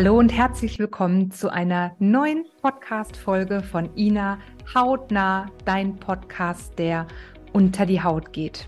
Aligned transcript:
Hallo 0.00 0.18
und 0.18 0.32
herzlich 0.32 0.78
willkommen 0.78 1.30
zu 1.30 1.52
einer 1.52 1.94
neuen 1.98 2.46
Podcast-Folge 2.62 3.62
von 3.62 3.94
Ina 3.98 4.38
Hautnah, 4.74 5.50
dein 5.66 5.94
Podcast, 5.98 6.78
der 6.78 7.06
unter 7.52 7.84
die 7.84 8.02
Haut 8.02 8.32
geht. 8.32 8.66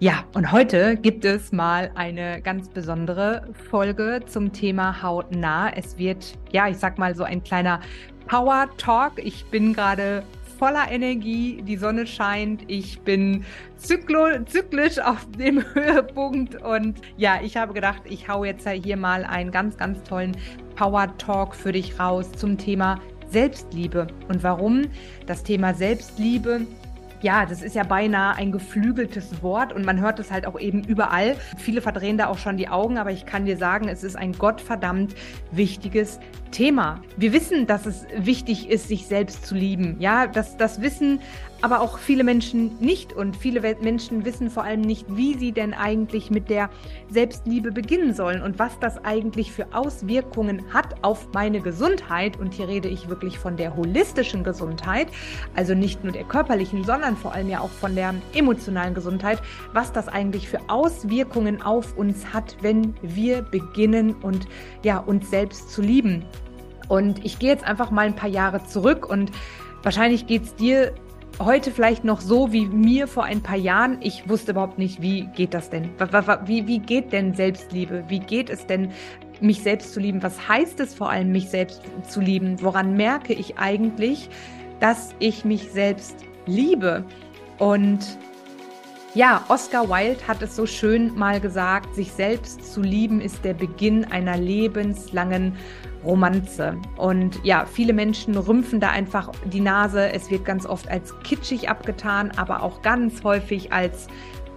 Ja, 0.00 0.24
und 0.34 0.50
heute 0.50 0.96
gibt 0.96 1.24
es 1.24 1.52
mal 1.52 1.92
eine 1.94 2.42
ganz 2.42 2.68
besondere 2.68 3.46
Folge 3.70 4.22
zum 4.26 4.52
Thema 4.52 5.00
Hautnah. 5.00 5.70
Es 5.76 5.96
wird, 5.96 6.36
ja, 6.50 6.66
ich 6.66 6.78
sag 6.78 6.98
mal 6.98 7.14
so 7.14 7.22
ein 7.22 7.44
kleiner 7.44 7.78
Power 8.26 8.66
Talk. 8.76 9.24
Ich 9.24 9.44
bin 9.52 9.74
gerade 9.74 10.24
voller 10.64 10.90
Energie, 10.90 11.60
die 11.60 11.76
Sonne 11.76 12.06
scheint, 12.06 12.62
ich 12.68 12.98
bin 13.00 13.44
zyklo, 13.76 14.42
zyklisch 14.46 14.98
auf 14.98 15.26
dem 15.36 15.62
Höhepunkt 15.74 16.54
und 16.62 17.02
ja, 17.18 17.38
ich 17.42 17.58
habe 17.58 17.74
gedacht, 17.74 18.00
ich 18.06 18.30
hau 18.30 18.44
jetzt 18.46 18.66
hier 18.66 18.96
mal 18.96 19.24
einen 19.24 19.50
ganz, 19.50 19.76
ganz 19.76 20.02
tollen 20.04 20.34
Power 20.74 21.14
Talk 21.18 21.54
für 21.54 21.72
dich 21.72 22.00
raus 22.00 22.32
zum 22.32 22.56
Thema 22.56 22.98
Selbstliebe. 23.28 24.06
Und 24.28 24.42
warum 24.42 24.86
das 25.26 25.42
Thema 25.42 25.74
Selbstliebe 25.74 26.62
ja, 27.24 27.46
das 27.46 27.62
ist 27.62 27.74
ja 27.74 27.84
beinahe 27.84 28.36
ein 28.36 28.52
geflügeltes 28.52 29.42
Wort 29.42 29.72
und 29.72 29.86
man 29.86 29.98
hört 29.98 30.20
es 30.20 30.30
halt 30.30 30.46
auch 30.46 30.60
eben 30.60 30.84
überall. 30.84 31.36
Viele 31.56 31.80
verdrehen 31.80 32.18
da 32.18 32.26
auch 32.26 32.36
schon 32.36 32.58
die 32.58 32.68
Augen, 32.68 32.98
aber 32.98 33.12
ich 33.12 33.24
kann 33.24 33.46
dir 33.46 33.56
sagen, 33.56 33.88
es 33.88 34.04
ist 34.04 34.14
ein 34.14 34.32
gottverdammt 34.32 35.14
wichtiges 35.50 36.20
Thema. 36.50 37.00
Wir 37.16 37.32
wissen, 37.32 37.66
dass 37.66 37.86
es 37.86 38.06
wichtig 38.14 38.68
ist, 38.68 38.88
sich 38.88 39.06
selbst 39.06 39.46
zu 39.46 39.54
lieben. 39.54 39.96
Ja, 40.00 40.26
das, 40.26 40.58
das 40.58 40.82
wissen 40.82 41.20
aber 41.64 41.80
auch 41.80 41.96
viele 41.96 42.24
Menschen 42.24 42.78
nicht 42.78 43.14
und 43.14 43.38
viele 43.38 43.62
Menschen 43.80 44.26
wissen 44.26 44.50
vor 44.50 44.64
allem 44.64 44.82
nicht, 44.82 45.06
wie 45.16 45.32
sie 45.32 45.50
denn 45.50 45.72
eigentlich 45.72 46.30
mit 46.30 46.50
der 46.50 46.68
Selbstliebe 47.08 47.72
beginnen 47.72 48.12
sollen 48.12 48.42
und 48.42 48.58
was 48.58 48.78
das 48.80 49.02
eigentlich 49.02 49.50
für 49.50 49.68
Auswirkungen 49.72 50.62
hat 50.74 51.02
auf 51.02 51.28
meine 51.32 51.62
Gesundheit. 51.62 52.38
Und 52.38 52.52
hier 52.52 52.68
rede 52.68 52.88
ich 52.88 53.08
wirklich 53.08 53.38
von 53.38 53.56
der 53.56 53.74
holistischen 53.74 54.44
Gesundheit, 54.44 55.08
also 55.56 55.74
nicht 55.74 56.04
nur 56.04 56.12
der 56.12 56.24
körperlichen, 56.24 56.84
sondern 56.84 57.16
vor 57.16 57.32
allem 57.32 57.48
ja 57.48 57.60
auch 57.60 57.70
von 57.70 57.94
der 57.94 58.14
emotionalen 58.34 58.92
Gesundheit, 58.92 59.40
was 59.72 59.90
das 59.90 60.06
eigentlich 60.06 60.50
für 60.50 60.60
Auswirkungen 60.68 61.62
auf 61.62 61.96
uns 61.96 62.34
hat, 62.34 62.58
wenn 62.60 62.94
wir 63.00 63.40
beginnen 63.40 64.14
und 64.16 64.46
ja, 64.82 64.98
uns 64.98 65.30
selbst 65.30 65.70
zu 65.70 65.80
lieben. 65.80 66.26
Und 66.88 67.24
ich 67.24 67.38
gehe 67.38 67.48
jetzt 67.48 67.64
einfach 67.64 67.90
mal 67.90 68.04
ein 68.04 68.16
paar 68.16 68.28
Jahre 68.28 68.66
zurück 68.66 69.08
und 69.08 69.32
wahrscheinlich 69.82 70.26
geht 70.26 70.42
es 70.42 70.54
dir 70.56 70.92
heute 71.40 71.70
vielleicht 71.70 72.04
noch 72.04 72.20
so 72.20 72.52
wie 72.52 72.66
mir 72.66 73.06
vor 73.08 73.24
ein 73.24 73.42
paar 73.42 73.56
Jahren. 73.56 73.98
Ich 74.00 74.28
wusste 74.28 74.52
überhaupt 74.52 74.78
nicht, 74.78 75.02
wie 75.02 75.26
geht 75.34 75.54
das 75.54 75.70
denn? 75.70 75.90
Wie, 76.46 76.66
wie 76.66 76.78
geht 76.78 77.12
denn 77.12 77.34
Selbstliebe? 77.34 78.04
Wie 78.08 78.20
geht 78.20 78.50
es 78.50 78.66
denn, 78.66 78.92
mich 79.40 79.62
selbst 79.62 79.92
zu 79.92 80.00
lieben? 80.00 80.22
Was 80.22 80.48
heißt 80.48 80.80
es 80.80 80.94
vor 80.94 81.10
allem, 81.10 81.32
mich 81.32 81.48
selbst 81.48 81.82
zu 82.08 82.20
lieben? 82.20 82.62
Woran 82.62 82.96
merke 82.96 83.32
ich 83.32 83.58
eigentlich, 83.58 84.28
dass 84.80 85.14
ich 85.18 85.44
mich 85.44 85.70
selbst 85.72 86.16
liebe? 86.46 87.04
Und 87.58 88.18
ja, 89.14 89.44
Oscar 89.48 89.88
Wilde 89.88 90.26
hat 90.26 90.42
es 90.42 90.56
so 90.56 90.66
schön 90.66 91.14
mal 91.14 91.40
gesagt, 91.40 91.94
sich 91.94 92.12
selbst 92.12 92.72
zu 92.72 92.80
lieben 92.80 93.20
ist 93.20 93.44
der 93.44 93.54
Beginn 93.54 94.04
einer 94.04 94.36
lebenslangen 94.36 95.56
Romanze. 96.04 96.76
Und 96.96 97.40
ja, 97.44 97.66
viele 97.66 97.92
Menschen 97.92 98.36
rümpfen 98.36 98.80
da 98.80 98.90
einfach 98.90 99.30
die 99.44 99.60
Nase. 99.60 100.12
Es 100.12 100.30
wird 100.30 100.44
ganz 100.44 100.66
oft 100.66 100.88
als 100.88 101.14
kitschig 101.22 101.68
abgetan, 101.68 102.32
aber 102.36 102.62
auch 102.62 102.82
ganz 102.82 103.24
häufig 103.24 103.72
als 103.72 104.08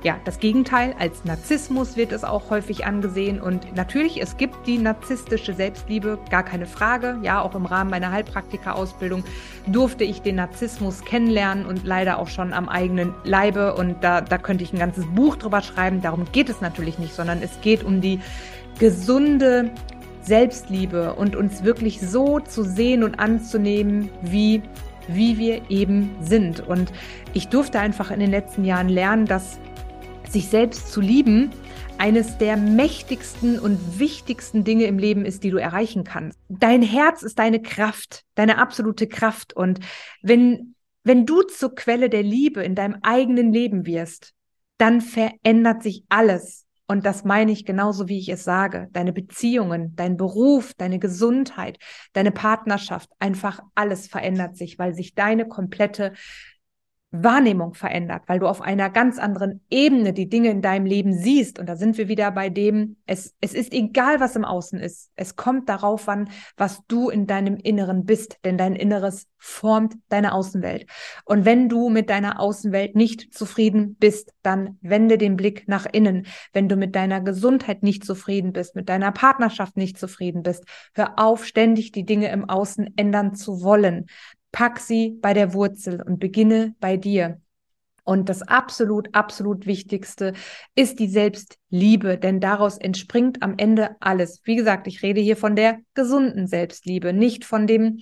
ja, 0.03 0.19
das 0.25 0.39
Gegenteil, 0.39 0.93
als 0.99 1.25
Narzissmus 1.25 1.97
wird 1.97 2.11
es 2.11 2.23
auch 2.23 2.49
häufig 2.49 2.85
angesehen. 2.85 3.41
Und 3.41 3.75
natürlich, 3.75 4.21
es 4.21 4.37
gibt 4.37 4.67
die 4.67 4.77
narzisstische 4.77 5.53
Selbstliebe, 5.53 6.19
gar 6.29 6.43
keine 6.43 6.67
Frage. 6.67 7.17
Ja, 7.23 7.41
auch 7.41 7.55
im 7.55 7.65
Rahmen 7.65 7.89
meiner 7.89 8.11
Heilpraktika-Ausbildung 8.11 9.23
durfte 9.65 10.03
ich 10.03 10.21
den 10.21 10.35
Narzissmus 10.35 11.03
kennenlernen 11.03 11.65
und 11.65 11.83
leider 11.83 12.19
auch 12.19 12.27
schon 12.27 12.53
am 12.53 12.69
eigenen 12.69 13.13
Leibe. 13.23 13.73
Und 13.73 14.03
da, 14.03 14.21
da 14.21 14.37
könnte 14.37 14.63
ich 14.63 14.71
ein 14.71 14.79
ganzes 14.79 15.05
Buch 15.07 15.35
drüber 15.35 15.61
schreiben. 15.61 16.01
Darum 16.01 16.25
geht 16.31 16.49
es 16.49 16.61
natürlich 16.61 16.99
nicht, 16.99 17.15
sondern 17.15 17.41
es 17.41 17.59
geht 17.61 17.83
um 17.83 17.99
die 17.99 18.19
gesunde 18.77 19.71
Selbstliebe 20.27 21.13
und 21.13 21.35
uns 21.35 21.63
wirklich 21.63 22.01
so 22.01 22.39
zu 22.39 22.63
sehen 22.63 23.03
und 23.03 23.19
anzunehmen, 23.19 24.09
wie, 24.21 24.61
wie 25.07 25.37
wir 25.37 25.71
eben 25.71 26.09
sind. 26.21 26.59
Und 26.59 26.91
ich 27.33 27.47
durfte 27.47 27.79
einfach 27.79 28.11
in 28.11 28.19
den 28.19 28.29
letzten 28.31 28.65
Jahren 28.65 28.89
lernen, 28.89 29.25
dass 29.25 29.57
sich 30.29 30.49
selbst 30.49 30.91
zu 30.91 31.01
lieben 31.01 31.49
eines 31.97 32.37
der 32.37 32.57
mächtigsten 32.57 33.57
und 33.57 33.99
wichtigsten 33.99 34.63
Dinge 34.63 34.83
im 34.83 34.99
Leben 34.99 35.25
ist, 35.25 35.43
die 35.43 35.49
du 35.49 35.57
erreichen 35.57 36.03
kannst. 36.03 36.37
Dein 36.49 36.81
Herz 36.81 37.23
ist 37.23 37.39
deine 37.39 37.61
Kraft, 37.61 38.23
deine 38.35 38.59
absolute 38.59 39.07
Kraft. 39.07 39.53
Und 39.53 39.79
wenn, 40.21 40.75
wenn 41.03 41.25
du 41.25 41.41
zur 41.41 41.73
Quelle 41.73 42.09
der 42.09 42.23
Liebe 42.23 42.63
in 42.63 42.75
deinem 42.75 42.97
eigenen 43.01 43.51
Leben 43.51 43.85
wirst, 43.85 44.33
dann 44.77 45.01
verändert 45.01 45.81
sich 45.81 46.03
alles. 46.09 46.66
Und 46.87 47.05
das 47.05 47.25
meine 47.25 47.51
ich 47.51 47.65
genauso, 47.65 48.07
wie 48.07 48.17
ich 48.17 48.29
es 48.29 48.45
sage. 48.45 48.87
Deine 48.91 49.11
Beziehungen, 49.11 49.93
dein 49.95 50.15
Beruf, 50.15 50.73
deine 50.73 50.99
Gesundheit, 50.99 51.77
deine 52.13 52.31
Partnerschaft, 52.31 53.09
einfach 53.19 53.59
alles 53.75 54.07
verändert 54.07 54.55
sich, 54.55 54.79
weil 54.79 54.93
sich 54.93 55.13
deine 55.13 55.47
komplette 55.47 56.13
Wahrnehmung 57.11 57.73
verändert, 57.73 58.23
weil 58.27 58.39
du 58.39 58.47
auf 58.47 58.61
einer 58.61 58.89
ganz 58.89 59.17
anderen 59.17 59.61
Ebene 59.69 60.11
die 60.11 60.27
Dinge 60.27 60.49
in 60.49 60.61
deinem 60.61 60.85
Leben 60.85 61.13
siehst. 61.13 61.57
Und 61.57 61.67
da 61.67 61.77
sind 61.77 61.97
wir 61.97 62.09
wieder 62.09 62.31
bei 62.31 62.49
dem, 62.49 62.97
es, 63.05 63.33
es 63.39 63.53
ist 63.53 63.71
egal, 63.71 64.19
was 64.19 64.35
im 64.35 64.43
Außen 64.43 64.77
ist. 64.79 65.09
Es 65.15 65.37
kommt 65.37 65.69
darauf 65.69 66.09
an, 66.09 66.29
was 66.57 66.81
du 66.89 67.09
in 67.09 67.25
deinem 67.25 67.55
Inneren 67.55 68.03
bist, 68.03 68.39
denn 68.43 68.57
dein 68.57 68.75
Inneres 68.75 69.27
formt 69.37 69.95
deine 70.09 70.33
Außenwelt. 70.33 70.85
Und 71.23 71.45
wenn 71.45 71.69
du 71.69 71.89
mit 71.89 72.09
deiner 72.09 72.41
Außenwelt 72.41 72.95
nicht 72.95 73.33
zufrieden 73.33 73.95
bist, 73.95 74.33
dann 74.43 74.77
wende 74.81 75.17
den 75.17 75.37
Blick 75.37 75.67
nach 75.67 75.85
innen. 75.85 76.27
Wenn 76.51 76.67
du 76.67 76.75
mit 76.75 76.95
deiner 76.95 77.21
Gesundheit 77.21 77.83
nicht 77.83 78.03
zufrieden 78.03 78.51
bist, 78.51 78.75
mit 78.75 78.89
deiner 78.89 79.13
Partnerschaft 79.13 79.77
nicht 79.77 79.97
zufrieden 79.97 80.43
bist, 80.43 80.65
hör 80.93 81.17
auf, 81.17 81.45
ständig 81.45 81.93
die 81.93 82.05
Dinge 82.05 82.29
im 82.31 82.49
Außen 82.49 82.97
ändern 82.97 83.33
zu 83.33 83.61
wollen. 83.61 84.07
Pack 84.57 84.79
sie 84.79 85.19
bei 85.21 85.35
der 85.35 85.53
Wurzel 85.53 86.01
und 86.01 86.17
beginne 86.17 86.73
bei 86.79 86.97
dir. 86.97 87.39
Und 88.03 88.27
das 88.27 88.41
absolut, 88.41 89.13
absolut 89.13 89.67
Wichtigste 89.67 90.33
ist 90.73 90.97
die 90.97 91.09
Selbstliebe, 91.09 92.17
denn 92.17 92.39
daraus 92.39 92.79
entspringt 92.79 93.43
am 93.43 93.53
Ende 93.59 93.97
alles. 93.99 94.41
Wie 94.45 94.55
gesagt, 94.55 94.87
ich 94.87 95.03
rede 95.03 95.21
hier 95.21 95.37
von 95.37 95.55
der 95.55 95.77
gesunden 95.93 96.47
Selbstliebe, 96.47 97.13
nicht 97.13 97.45
von 97.45 97.67
dem 97.67 97.99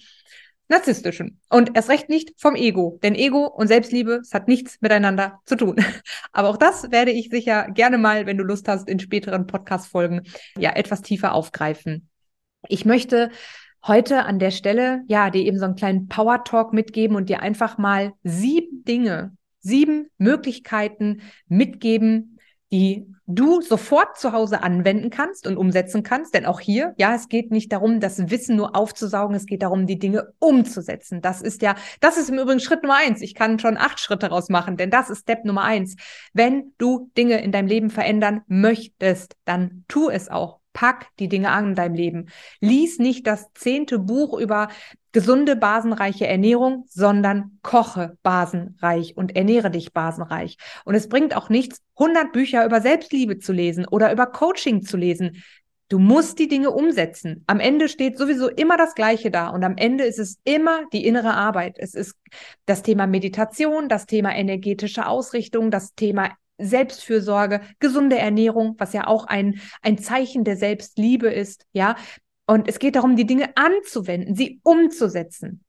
narzisstischen 0.69 1.41
und 1.49 1.75
erst 1.75 1.89
recht 1.89 2.07
nicht 2.07 2.31
vom 2.37 2.55
Ego, 2.55 2.99
denn 3.03 3.15
Ego 3.15 3.47
und 3.47 3.67
Selbstliebe, 3.67 4.21
es 4.21 4.33
hat 4.33 4.47
nichts 4.47 4.77
miteinander 4.79 5.41
zu 5.45 5.57
tun. 5.57 5.75
Aber 6.31 6.47
auch 6.47 6.57
das 6.57 6.89
werde 6.89 7.11
ich 7.11 7.27
sicher 7.27 7.69
gerne 7.69 7.97
mal, 7.97 8.27
wenn 8.27 8.37
du 8.37 8.45
Lust 8.45 8.69
hast, 8.69 8.87
in 8.87 9.01
späteren 9.01 9.45
Podcast-Folgen 9.45 10.21
ja 10.57 10.73
etwas 10.73 11.01
tiefer 11.01 11.33
aufgreifen. 11.33 12.07
Ich 12.69 12.85
möchte 12.85 13.29
heute 13.87 14.25
an 14.25 14.39
der 14.39 14.51
Stelle, 14.51 15.03
ja, 15.07 15.29
dir 15.29 15.43
eben 15.43 15.59
so 15.59 15.65
einen 15.65 15.75
kleinen 15.75 16.07
Power 16.07 16.43
Talk 16.43 16.73
mitgeben 16.73 17.15
und 17.15 17.29
dir 17.29 17.41
einfach 17.41 17.77
mal 17.77 18.13
sieben 18.23 18.83
Dinge, 18.83 19.35
sieben 19.59 20.09
Möglichkeiten 20.17 21.21
mitgeben, 21.47 22.39
die 22.71 23.05
du 23.27 23.61
sofort 23.61 24.17
zu 24.17 24.33
Hause 24.33 24.61
anwenden 24.61 25.09
kannst 25.09 25.47
und 25.47 25.57
umsetzen 25.57 26.03
kannst. 26.03 26.33
Denn 26.33 26.45
auch 26.45 26.59
hier, 26.59 26.93
ja, 26.97 27.15
es 27.15 27.27
geht 27.27 27.51
nicht 27.51 27.71
darum, 27.71 27.99
das 27.99 28.29
Wissen 28.29 28.55
nur 28.55 28.75
aufzusaugen, 28.75 29.35
es 29.35 29.45
geht 29.45 29.63
darum, 29.63 29.87
die 29.87 29.99
Dinge 29.99 30.33
umzusetzen. 30.39 31.21
Das 31.21 31.41
ist 31.41 31.61
ja, 31.61 31.75
das 31.99 32.17
ist 32.17 32.29
im 32.29 32.39
Übrigen 32.39 32.59
Schritt 32.59 32.83
Nummer 32.83 32.97
eins. 32.97 33.21
Ich 33.21 33.33
kann 33.33 33.59
schon 33.59 33.77
acht 33.77 33.99
Schritte 33.99 34.29
daraus 34.29 34.49
machen, 34.49 34.77
denn 34.77 34.91
das 34.91 35.09
ist 35.09 35.21
Step 35.21 35.45
Nummer 35.45 35.63
eins. 35.63 35.95
Wenn 36.33 36.73
du 36.77 37.11
Dinge 37.17 37.41
in 37.41 37.51
deinem 37.51 37.67
Leben 37.67 37.89
verändern 37.89 38.41
möchtest, 38.47 39.35
dann 39.45 39.85
tu 39.87 40.09
es 40.09 40.29
auch. 40.29 40.59
Pack 40.75 41.07
die 41.19 41.29
Dinge 41.29 41.49
an 41.49 41.69
in 41.69 41.75
deinem 41.75 41.95
Leben. 41.95 42.25
Lies 42.59 42.99
nicht 42.99 43.25
das 43.25 43.51
zehnte 43.53 43.97
Buch 43.97 44.37
über 44.37 44.67
gesunde, 45.13 45.55
basenreiche 45.55 46.27
Ernährung, 46.27 46.83
sondern 46.89 47.57
koche 47.63 48.17
basenreich 48.21 49.15
und 49.15 49.35
ernähre 49.35 49.71
dich 49.71 49.93
basenreich. 49.93 50.57
Und 50.83 50.93
es 50.93 51.07
bringt 51.07 51.35
auch 51.35 51.49
nichts, 51.49 51.81
100 51.97 52.33
Bücher 52.33 52.65
über 52.65 52.81
Selbstliebe 52.81 53.39
zu 53.39 53.53
lesen 53.53 53.87
oder 53.87 54.11
über 54.11 54.27
Coaching 54.27 54.83
zu 54.83 54.97
lesen. 54.97 55.41
Du 55.87 55.97
musst 55.99 56.39
die 56.39 56.49
Dinge 56.49 56.71
umsetzen. 56.71 57.45
Am 57.47 57.61
Ende 57.61 57.87
steht 57.87 58.17
sowieso 58.17 58.49
immer 58.49 58.75
das 58.75 58.95
Gleiche 58.95 59.31
da 59.31 59.49
und 59.49 59.63
am 59.63 59.77
Ende 59.77 60.03
ist 60.03 60.19
es 60.19 60.39
immer 60.43 60.83
die 60.91 61.05
innere 61.07 61.35
Arbeit. 61.35 61.77
Es 61.77 61.93
ist 61.93 62.15
das 62.65 62.83
Thema 62.83 63.07
Meditation, 63.07 63.87
das 63.87 64.07
Thema 64.07 64.35
energetische 64.35 65.07
Ausrichtung, 65.07 65.71
das 65.71 65.93
Thema 65.95 66.31
Selbstfürsorge, 66.57 67.61
gesunde 67.79 68.17
Ernährung, 68.17 68.75
was 68.77 68.93
ja 68.93 69.07
auch 69.07 69.25
ein, 69.25 69.59
ein 69.81 69.97
Zeichen 69.97 70.43
der 70.43 70.57
Selbstliebe 70.57 71.29
ist, 71.29 71.65
ja. 71.73 71.95
Und 72.47 72.67
es 72.67 72.79
geht 72.79 72.95
darum, 72.95 73.15
die 73.15 73.25
Dinge 73.25 73.55
anzuwenden, 73.55 74.35
sie 74.35 74.59
umzusetzen. 74.63 75.63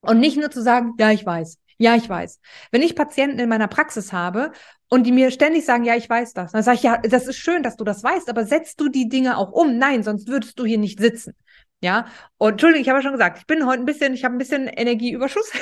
Und 0.00 0.20
nicht 0.20 0.36
nur 0.36 0.50
zu 0.50 0.62
sagen, 0.62 0.94
ja, 0.98 1.10
ich 1.10 1.24
weiß, 1.24 1.58
ja, 1.78 1.94
ich 1.94 2.08
weiß. 2.08 2.40
Wenn 2.70 2.82
ich 2.82 2.96
Patienten 2.96 3.38
in 3.38 3.48
meiner 3.48 3.68
Praxis 3.68 4.12
habe 4.12 4.52
und 4.88 5.06
die 5.06 5.12
mir 5.12 5.30
ständig 5.30 5.64
sagen, 5.64 5.84
ja, 5.84 5.94
ich 5.94 6.08
weiß 6.08 6.34
das, 6.34 6.52
dann 6.52 6.62
sage 6.62 6.76
ich, 6.76 6.82
ja, 6.82 6.98
das 6.98 7.26
ist 7.26 7.36
schön, 7.36 7.62
dass 7.62 7.76
du 7.76 7.84
das 7.84 8.02
weißt, 8.02 8.28
aber 8.28 8.44
setzt 8.44 8.80
du 8.80 8.88
die 8.88 9.08
Dinge 9.08 9.38
auch 9.38 9.52
um? 9.52 9.78
Nein, 9.78 10.02
sonst 10.02 10.28
würdest 10.28 10.58
du 10.58 10.64
hier 10.64 10.78
nicht 10.78 10.98
sitzen. 11.00 11.34
Ja, 11.80 12.06
und 12.38 12.52
Entschuldigung, 12.52 12.82
ich 12.82 12.88
habe 12.88 12.98
ja 12.98 13.02
schon 13.02 13.12
gesagt, 13.12 13.38
ich 13.38 13.46
bin 13.46 13.64
heute 13.64 13.82
ein 13.82 13.86
bisschen, 13.86 14.12
ich 14.12 14.24
habe 14.24 14.34
ein 14.34 14.38
bisschen 14.38 14.66
Energieüberschuss. 14.66 15.52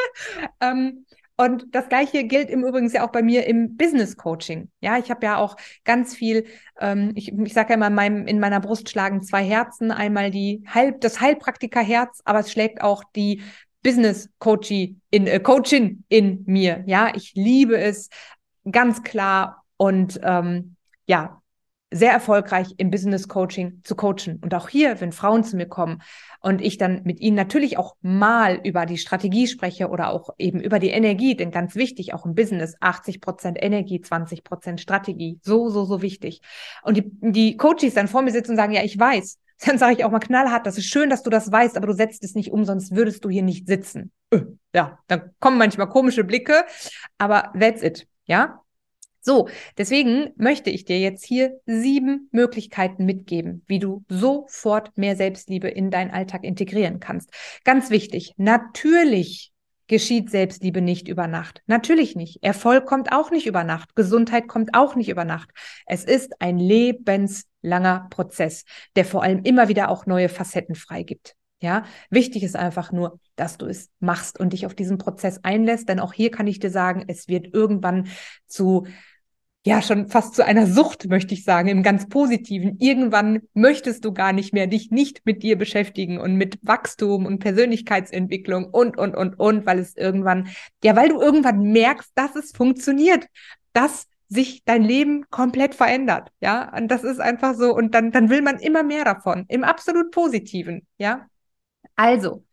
ähm, 0.60 1.04
und 1.40 1.72
das 1.72 1.88
Gleiche 1.88 2.24
gilt 2.24 2.50
im 2.50 2.64
Übrigen 2.64 2.88
ja 2.88 3.06
auch 3.06 3.12
bei 3.12 3.22
mir 3.22 3.46
im 3.46 3.76
Business 3.76 4.16
Coaching. 4.16 4.70
Ja, 4.80 4.98
ich 4.98 5.08
habe 5.08 5.24
ja 5.24 5.36
auch 5.36 5.56
ganz 5.84 6.16
viel, 6.16 6.46
ähm, 6.80 7.12
ich, 7.14 7.32
ich 7.32 7.54
sage 7.54 7.70
ja 7.70 7.74
immer, 7.76 7.86
in, 7.86 7.94
meinem, 7.94 8.26
in 8.26 8.40
meiner 8.40 8.58
Brust 8.58 8.90
schlagen 8.90 9.22
zwei 9.22 9.44
Herzen. 9.44 9.92
Einmal 9.92 10.32
die 10.32 10.64
Heil, 10.74 10.96
das 10.98 11.20
Heilpraktikerherz, 11.20 12.22
aber 12.24 12.40
es 12.40 12.50
schlägt 12.50 12.82
auch 12.82 13.04
die 13.14 13.42
Business 13.84 14.28
Coaching 14.40 15.00
in, 15.10 15.28
äh, 15.28 15.38
Coaching 15.38 16.02
in 16.08 16.42
mir. 16.46 16.82
Ja, 16.86 17.12
ich 17.14 17.34
liebe 17.34 17.78
es 17.78 18.08
ganz 18.68 19.04
klar 19.04 19.64
und 19.76 20.18
ähm, 20.24 20.74
ja, 21.06 21.40
sehr 21.90 22.12
erfolgreich 22.12 22.74
im 22.76 22.90
Business 22.90 23.28
Coaching 23.28 23.80
zu 23.82 23.96
coachen. 23.96 24.38
Und 24.42 24.54
auch 24.54 24.68
hier, 24.68 25.00
wenn 25.00 25.12
Frauen 25.12 25.42
zu 25.42 25.56
mir 25.56 25.66
kommen 25.66 26.02
und 26.40 26.60
ich 26.60 26.76
dann 26.76 27.02
mit 27.04 27.20
ihnen 27.20 27.36
natürlich 27.36 27.78
auch 27.78 27.96
mal 28.02 28.60
über 28.62 28.84
die 28.84 28.98
Strategie 28.98 29.46
spreche 29.46 29.88
oder 29.88 30.10
auch 30.10 30.30
eben 30.38 30.60
über 30.60 30.78
die 30.78 30.90
Energie, 30.90 31.34
denn 31.34 31.50
ganz 31.50 31.74
wichtig, 31.74 32.12
auch 32.12 32.26
im 32.26 32.34
Business, 32.34 32.76
80 32.80 33.20
Prozent 33.20 33.58
Energie, 33.60 34.00
20 34.00 34.44
Prozent 34.44 34.80
Strategie, 34.80 35.38
so, 35.42 35.70
so, 35.70 35.84
so 35.84 36.02
wichtig. 36.02 36.42
Und 36.82 36.96
die, 36.96 37.10
die 37.20 37.56
Coaches 37.56 37.94
dann 37.94 38.08
vor 38.08 38.22
mir 38.22 38.32
sitzen 38.32 38.52
und 38.52 38.56
sagen, 38.56 38.72
ja, 38.72 38.82
ich 38.82 38.98
weiß. 38.98 39.38
Dann 39.66 39.76
sage 39.76 39.94
ich 39.94 40.04
auch 40.04 40.12
mal 40.12 40.20
knallhart, 40.20 40.66
das 40.66 40.78
ist 40.78 40.86
schön, 40.86 41.10
dass 41.10 41.24
du 41.24 41.30
das 41.30 41.50
weißt, 41.50 41.76
aber 41.76 41.88
du 41.88 41.92
setzt 41.92 42.22
es 42.22 42.36
nicht 42.36 42.52
um, 42.52 42.64
sonst 42.64 42.94
würdest 42.94 43.24
du 43.24 43.28
hier 43.28 43.42
nicht 43.42 43.66
sitzen. 43.66 44.12
Äh, 44.30 44.42
ja, 44.72 45.00
dann 45.08 45.32
kommen 45.40 45.58
manchmal 45.58 45.88
komische 45.88 46.22
Blicke, 46.22 46.64
aber 47.18 47.52
that's 47.58 47.82
it. 47.82 48.06
Ja, 48.26 48.60
so, 49.28 49.50
deswegen 49.76 50.32
möchte 50.36 50.70
ich 50.70 50.86
dir 50.86 50.98
jetzt 50.98 51.22
hier 51.22 51.60
sieben 51.66 52.30
Möglichkeiten 52.32 53.04
mitgeben, 53.04 53.62
wie 53.66 53.78
du 53.78 54.02
sofort 54.08 54.96
mehr 54.96 55.16
Selbstliebe 55.16 55.68
in 55.68 55.90
deinen 55.90 56.10
Alltag 56.10 56.44
integrieren 56.44 56.98
kannst. 56.98 57.28
Ganz 57.62 57.90
wichtig, 57.90 58.32
natürlich 58.38 59.52
geschieht 59.86 60.30
Selbstliebe 60.30 60.80
nicht 60.80 61.08
über 61.08 61.26
Nacht. 61.26 61.60
Natürlich 61.66 62.16
nicht. 62.16 62.42
Erfolg 62.42 62.86
kommt 62.86 63.12
auch 63.12 63.30
nicht 63.30 63.46
über 63.46 63.64
Nacht. 63.64 63.94
Gesundheit 63.94 64.48
kommt 64.48 64.70
auch 64.72 64.94
nicht 64.94 65.10
über 65.10 65.26
Nacht. 65.26 65.50
Es 65.84 66.04
ist 66.04 66.40
ein 66.40 66.56
lebenslanger 66.56 68.06
Prozess, 68.08 68.64
der 68.96 69.04
vor 69.04 69.22
allem 69.22 69.42
immer 69.42 69.68
wieder 69.68 69.90
auch 69.90 70.06
neue 70.06 70.30
Facetten 70.30 70.74
freigibt. 70.74 71.34
Ja, 71.60 71.84
wichtig 72.08 72.44
ist 72.44 72.56
einfach 72.56 72.92
nur, 72.92 73.20
dass 73.36 73.58
du 73.58 73.66
es 73.66 73.90
machst 74.00 74.40
und 74.40 74.54
dich 74.54 74.64
auf 74.64 74.74
diesen 74.74 74.96
Prozess 74.96 75.40
einlässt, 75.42 75.90
denn 75.90 76.00
auch 76.00 76.14
hier 76.14 76.30
kann 76.30 76.46
ich 76.46 76.60
dir 76.60 76.70
sagen, 76.70 77.04
es 77.08 77.28
wird 77.28 77.52
irgendwann 77.52 78.08
zu 78.46 78.86
ja 79.68 79.82
schon 79.82 80.08
fast 80.08 80.34
zu 80.34 80.44
einer 80.44 80.66
Sucht, 80.66 81.08
möchte 81.08 81.34
ich 81.34 81.44
sagen, 81.44 81.68
im 81.68 81.82
ganz 81.82 82.08
positiven. 82.08 82.76
Irgendwann 82.78 83.42
möchtest 83.54 84.04
du 84.04 84.12
gar 84.12 84.32
nicht 84.32 84.52
mehr 84.52 84.66
dich 84.66 84.90
nicht 84.90 85.20
mit 85.24 85.42
dir 85.42 85.56
beschäftigen 85.56 86.18
und 86.18 86.36
mit 86.36 86.58
Wachstum 86.62 87.26
und 87.26 87.38
Persönlichkeitsentwicklung 87.38 88.64
und, 88.64 88.96
und, 88.96 89.14
und, 89.14 89.38
und, 89.38 89.66
weil 89.66 89.78
es 89.78 89.96
irgendwann, 89.96 90.48
ja, 90.82 90.96
weil 90.96 91.10
du 91.10 91.20
irgendwann 91.20 91.60
merkst, 91.60 92.10
dass 92.14 92.34
es 92.34 92.52
funktioniert, 92.52 93.26
dass 93.72 94.06
sich 94.28 94.62
dein 94.64 94.82
Leben 94.82 95.24
komplett 95.30 95.74
verändert, 95.74 96.30
ja, 96.40 96.70
und 96.76 96.88
das 96.88 97.02
ist 97.02 97.18
einfach 97.18 97.54
so 97.54 97.74
und 97.74 97.94
dann, 97.94 98.10
dann 98.10 98.28
will 98.28 98.42
man 98.42 98.58
immer 98.58 98.82
mehr 98.82 99.04
davon, 99.04 99.46
im 99.48 99.64
absolut 99.64 100.10
Positiven, 100.10 100.86
ja. 100.98 101.26
Also, 101.96 102.44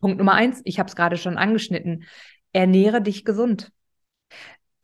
Punkt 0.00 0.18
Nummer 0.18 0.34
eins, 0.34 0.60
ich 0.64 0.78
habe 0.78 0.88
es 0.88 0.94
gerade 0.94 1.16
schon 1.16 1.36
angeschnitten, 1.36 2.04
ernähre 2.52 3.02
dich 3.02 3.24
gesund. 3.24 3.72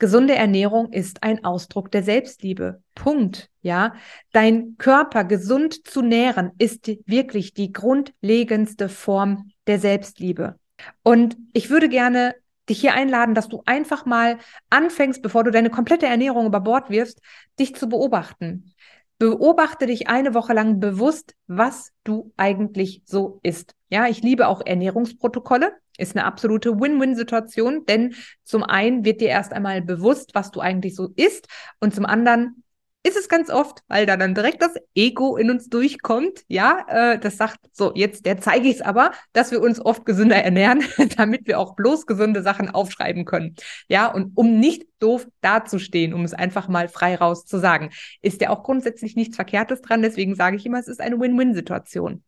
Gesunde 0.02 0.34
Ernährung 0.34 0.92
ist 0.92 1.22
ein 1.22 1.44
Ausdruck 1.44 1.92
der 1.92 2.02
Selbstliebe. 2.02 2.82
Punkt. 2.96 3.50
Ja, 3.60 3.94
dein 4.32 4.76
Körper 4.76 5.22
gesund 5.22 5.86
zu 5.86 6.02
nähren 6.02 6.50
ist 6.58 6.88
wirklich 7.06 7.54
die 7.54 7.72
grundlegendste 7.72 8.88
Form 8.88 9.52
der 9.68 9.78
Selbstliebe. 9.78 10.58
Und 11.04 11.36
ich 11.52 11.70
würde 11.70 11.88
gerne 11.88 12.34
dich 12.68 12.80
hier 12.80 12.94
einladen, 12.94 13.36
dass 13.36 13.48
du 13.48 13.62
einfach 13.64 14.04
mal 14.04 14.38
anfängst, 14.70 15.22
bevor 15.22 15.44
du 15.44 15.52
deine 15.52 15.70
komplette 15.70 16.06
Ernährung 16.06 16.46
über 16.46 16.58
Bord 16.58 16.90
wirfst, 16.90 17.20
dich 17.60 17.76
zu 17.76 17.88
beobachten. 17.88 18.74
Beobachte 19.20 19.86
dich 19.86 20.08
eine 20.08 20.34
Woche 20.34 20.52
lang 20.52 20.80
bewusst, 20.80 21.36
was 21.46 21.92
du 22.02 22.32
eigentlich 22.36 23.02
so 23.04 23.38
isst. 23.44 23.76
Ja, 23.88 24.08
ich 24.08 24.20
liebe 24.20 24.48
auch 24.48 24.66
Ernährungsprotokolle. 24.66 25.70
Ist 25.98 26.16
eine 26.16 26.24
absolute 26.24 26.80
Win-Win-Situation, 26.80 27.84
denn 27.86 28.14
zum 28.44 28.62
einen 28.62 29.04
wird 29.04 29.20
dir 29.20 29.28
erst 29.28 29.52
einmal 29.52 29.82
bewusst, 29.82 30.34
was 30.34 30.50
du 30.50 30.60
eigentlich 30.60 30.94
so 30.94 31.10
isst 31.16 31.48
und 31.80 31.94
zum 31.94 32.06
anderen 32.06 32.62
ist 33.04 33.16
es 33.16 33.28
ganz 33.28 33.50
oft, 33.50 33.80
weil 33.88 34.06
da 34.06 34.16
dann 34.16 34.34
direkt 34.34 34.62
das 34.62 34.74
Ego 34.94 35.36
in 35.36 35.50
uns 35.50 35.68
durchkommt, 35.68 36.44
ja, 36.46 36.86
äh, 36.88 37.18
das 37.18 37.36
sagt, 37.36 37.58
so, 37.72 37.92
jetzt, 37.94 38.26
der 38.26 38.40
zeige 38.40 38.68
ich 38.68 38.76
es 38.76 38.82
aber, 38.82 39.10
dass 39.32 39.50
wir 39.50 39.60
uns 39.60 39.84
oft 39.84 40.04
gesünder 40.06 40.36
ernähren, 40.36 40.84
damit 41.16 41.46
wir 41.48 41.58
auch 41.58 41.74
bloß 41.74 42.06
gesunde 42.06 42.42
Sachen 42.42 42.70
aufschreiben 42.70 43.24
können, 43.24 43.56
ja, 43.88 44.06
und 44.06 44.36
um 44.36 44.58
nicht 44.60 44.86
doof 45.00 45.26
dazustehen, 45.40 46.14
um 46.14 46.24
es 46.24 46.32
einfach 46.32 46.68
mal 46.68 46.88
frei 46.88 47.16
raus 47.16 47.44
zu 47.44 47.58
sagen, 47.58 47.90
ist 48.20 48.40
ja 48.40 48.50
auch 48.50 48.62
grundsätzlich 48.62 49.16
nichts 49.16 49.34
Verkehrtes 49.34 49.82
dran, 49.82 50.02
deswegen 50.02 50.36
sage 50.36 50.56
ich 50.56 50.64
immer, 50.66 50.78
es 50.78 50.88
ist 50.88 51.00
eine 51.00 51.18
Win-Win-Situation. 51.18 52.22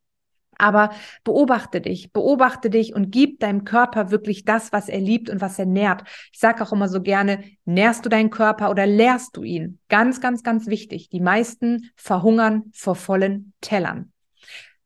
Aber 0.64 0.92
beobachte 1.24 1.82
dich, 1.82 2.10
beobachte 2.10 2.70
dich 2.70 2.94
und 2.94 3.10
gib 3.10 3.38
deinem 3.40 3.64
Körper 3.64 4.10
wirklich 4.10 4.46
das, 4.46 4.72
was 4.72 4.88
er 4.88 4.98
liebt 4.98 5.28
und 5.28 5.42
was 5.42 5.58
er 5.58 5.66
nährt. 5.66 6.04
Ich 6.32 6.38
sage 6.38 6.64
auch 6.64 6.72
immer 6.72 6.88
so 6.88 7.02
gerne, 7.02 7.44
nährst 7.66 8.02
du 8.06 8.08
deinen 8.08 8.30
Körper 8.30 8.70
oder 8.70 8.86
lehrst 8.86 9.36
du 9.36 9.42
ihn? 9.42 9.78
Ganz, 9.90 10.22
ganz, 10.22 10.42
ganz 10.42 10.66
wichtig. 10.66 11.10
Die 11.10 11.20
meisten 11.20 11.90
verhungern 11.96 12.70
vor 12.72 12.94
vollen 12.94 13.52
Tellern. 13.60 14.10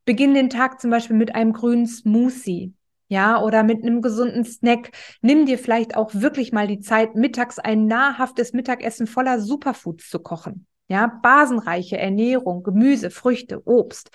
Beginn 0.04 0.34
den 0.34 0.50
Tag 0.50 0.80
zum 0.80 0.90
Beispiel 0.90 1.14
mit 1.14 1.36
einem 1.36 1.52
grünen 1.52 1.86
Smoothie. 1.86 2.74
Ja, 3.06 3.40
oder 3.40 3.62
mit 3.62 3.84
einem 3.84 4.02
gesunden 4.02 4.44
Snack. 4.44 4.90
Nimm 5.22 5.46
dir 5.46 5.58
vielleicht 5.58 5.96
auch 5.96 6.10
wirklich 6.12 6.50
mal 6.50 6.66
die 6.66 6.80
Zeit, 6.80 7.14
mittags 7.14 7.60
ein 7.60 7.86
nahrhaftes 7.86 8.52
Mittagessen 8.52 9.06
voller 9.06 9.40
Superfoods 9.40 10.10
zu 10.10 10.18
kochen. 10.18 10.66
Ja, 10.88 11.06
basenreiche 11.22 11.98
Ernährung, 11.98 12.62
Gemüse, 12.62 13.10
Früchte, 13.10 13.62
Obst. 13.66 14.10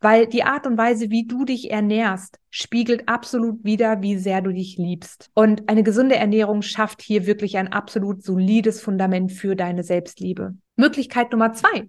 Weil 0.00 0.26
die 0.26 0.44
Art 0.44 0.66
und 0.66 0.78
Weise, 0.78 1.10
wie 1.10 1.26
du 1.26 1.44
dich 1.44 1.70
ernährst, 1.70 2.38
spiegelt 2.50 3.08
absolut 3.08 3.64
wieder, 3.64 4.02
wie 4.02 4.16
sehr 4.16 4.40
du 4.40 4.52
dich 4.52 4.76
liebst. 4.76 5.30
Und 5.34 5.68
eine 5.68 5.82
gesunde 5.82 6.16
Ernährung 6.16 6.62
schafft 6.62 7.02
hier 7.02 7.26
wirklich 7.26 7.56
ein 7.56 7.72
absolut 7.72 8.22
solides 8.24 8.80
Fundament 8.80 9.32
für 9.32 9.54
deine 9.54 9.82
Selbstliebe. 9.82 10.54
Möglichkeit 10.76 11.32
Nummer 11.32 11.52
zwei. 11.52 11.88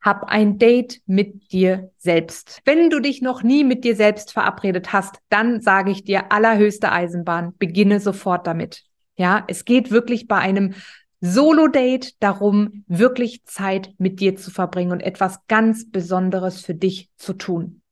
Hab 0.00 0.24
ein 0.24 0.58
Date 0.58 1.00
mit 1.06 1.52
dir 1.52 1.90
selbst. 1.96 2.60
Wenn 2.64 2.90
du 2.90 3.00
dich 3.00 3.22
noch 3.22 3.42
nie 3.42 3.64
mit 3.64 3.84
dir 3.84 3.96
selbst 3.96 4.32
verabredet 4.32 4.92
hast, 4.92 5.18
dann 5.30 5.60
sage 5.60 5.90
ich 5.90 6.04
dir 6.04 6.30
allerhöchste 6.30 6.92
Eisenbahn, 6.92 7.54
beginne 7.58 7.98
sofort 7.98 8.46
damit. 8.46 8.84
Ja, 9.16 9.44
es 9.48 9.64
geht 9.64 9.90
wirklich 9.90 10.28
bei 10.28 10.36
einem 10.36 10.74
Solo-Date 11.20 12.22
darum, 12.22 12.84
wirklich 12.86 13.44
Zeit 13.44 13.94
mit 13.98 14.20
dir 14.20 14.36
zu 14.36 14.50
verbringen 14.50 14.92
und 14.92 15.00
etwas 15.00 15.40
ganz 15.48 15.90
Besonderes 15.90 16.60
für 16.60 16.74
dich 16.74 17.10
zu 17.16 17.32
tun. 17.32 17.82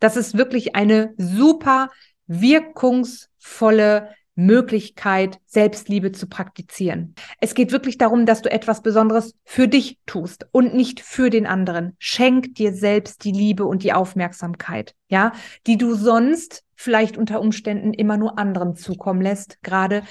Das 0.00 0.16
ist 0.16 0.36
wirklich 0.36 0.76
eine 0.76 1.14
super 1.16 1.90
wirkungsvolle 2.26 4.10
Möglichkeit, 4.36 5.38
Selbstliebe 5.46 6.12
zu 6.12 6.26
praktizieren. 6.26 7.14
Es 7.40 7.54
geht 7.54 7.70
wirklich 7.70 7.98
darum, 7.98 8.26
dass 8.26 8.42
du 8.42 8.50
etwas 8.50 8.82
Besonderes 8.82 9.34
für 9.44 9.68
dich 9.68 9.98
tust 10.06 10.46
und 10.50 10.74
nicht 10.74 11.00
für 11.00 11.30
den 11.30 11.46
anderen. 11.46 11.94
Schenk 11.98 12.56
dir 12.56 12.72
selbst 12.72 13.24
die 13.24 13.32
Liebe 13.32 13.64
und 13.64 13.84
die 13.84 13.92
Aufmerksamkeit, 13.92 14.94
ja, 15.08 15.32
die 15.66 15.78
du 15.78 15.94
sonst 15.94 16.64
vielleicht 16.74 17.16
unter 17.16 17.40
Umständen 17.40 17.94
immer 17.94 18.16
nur 18.16 18.38
anderen 18.38 18.74
zukommen 18.74 19.20
lässt, 19.20 19.62
gerade 19.62 20.02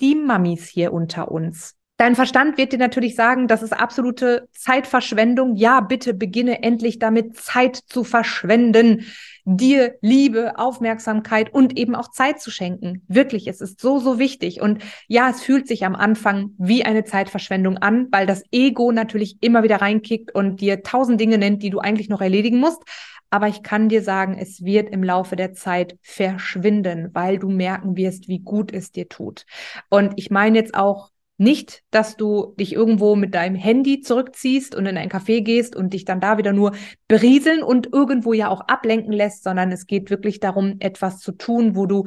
die 0.00 0.14
Mamis 0.14 0.66
hier 0.66 0.92
unter 0.92 1.30
uns. 1.30 1.76
Dein 2.00 2.14
Verstand 2.14 2.56
wird 2.56 2.72
dir 2.72 2.78
natürlich 2.78 3.14
sagen, 3.14 3.46
das 3.46 3.62
ist 3.62 3.74
absolute 3.74 4.48
Zeitverschwendung. 4.52 5.56
Ja, 5.56 5.82
bitte 5.82 6.14
beginne 6.14 6.62
endlich 6.62 6.98
damit, 6.98 7.36
Zeit 7.36 7.76
zu 7.76 8.04
verschwenden, 8.04 9.04
dir 9.44 9.96
Liebe, 10.00 10.58
Aufmerksamkeit 10.58 11.52
und 11.52 11.76
eben 11.76 11.94
auch 11.94 12.10
Zeit 12.10 12.40
zu 12.40 12.50
schenken. 12.50 13.02
Wirklich, 13.06 13.48
es 13.48 13.60
ist 13.60 13.82
so, 13.82 13.98
so 13.98 14.18
wichtig. 14.18 14.62
Und 14.62 14.82
ja, 15.08 15.28
es 15.28 15.42
fühlt 15.42 15.68
sich 15.68 15.84
am 15.84 15.94
Anfang 15.94 16.54
wie 16.56 16.86
eine 16.86 17.04
Zeitverschwendung 17.04 17.76
an, 17.76 18.08
weil 18.10 18.24
das 18.24 18.44
Ego 18.50 18.92
natürlich 18.92 19.36
immer 19.42 19.62
wieder 19.62 19.82
reinkickt 19.82 20.34
und 20.34 20.62
dir 20.62 20.82
tausend 20.82 21.20
Dinge 21.20 21.36
nennt, 21.36 21.62
die 21.62 21.68
du 21.68 21.80
eigentlich 21.80 22.08
noch 22.08 22.22
erledigen 22.22 22.60
musst. 22.60 22.82
Aber 23.28 23.46
ich 23.46 23.62
kann 23.62 23.90
dir 23.90 24.02
sagen, 24.02 24.38
es 24.40 24.64
wird 24.64 24.88
im 24.88 25.04
Laufe 25.04 25.36
der 25.36 25.52
Zeit 25.52 25.98
verschwinden, 26.00 27.10
weil 27.12 27.38
du 27.38 27.50
merken 27.50 27.94
wirst, 27.94 28.26
wie 28.26 28.38
gut 28.38 28.72
es 28.72 28.90
dir 28.90 29.06
tut. 29.10 29.44
Und 29.90 30.14
ich 30.16 30.30
meine 30.30 30.56
jetzt 30.56 30.74
auch 30.74 31.10
Nicht, 31.40 31.84
dass 31.90 32.18
du 32.18 32.54
dich 32.60 32.74
irgendwo 32.74 33.16
mit 33.16 33.34
deinem 33.34 33.54
Handy 33.54 34.02
zurückziehst 34.02 34.74
und 34.74 34.84
in 34.84 34.98
ein 34.98 35.08
Café 35.08 35.40
gehst 35.40 35.74
und 35.74 35.94
dich 35.94 36.04
dann 36.04 36.20
da 36.20 36.36
wieder 36.36 36.52
nur 36.52 36.72
berieseln 37.08 37.62
und 37.62 37.90
irgendwo 37.94 38.34
ja 38.34 38.50
auch 38.50 38.60
ablenken 38.60 39.14
lässt, 39.14 39.42
sondern 39.42 39.72
es 39.72 39.86
geht 39.86 40.10
wirklich 40.10 40.40
darum, 40.40 40.76
etwas 40.80 41.18
zu 41.18 41.32
tun, 41.32 41.76
wo 41.76 41.86
du 41.86 42.04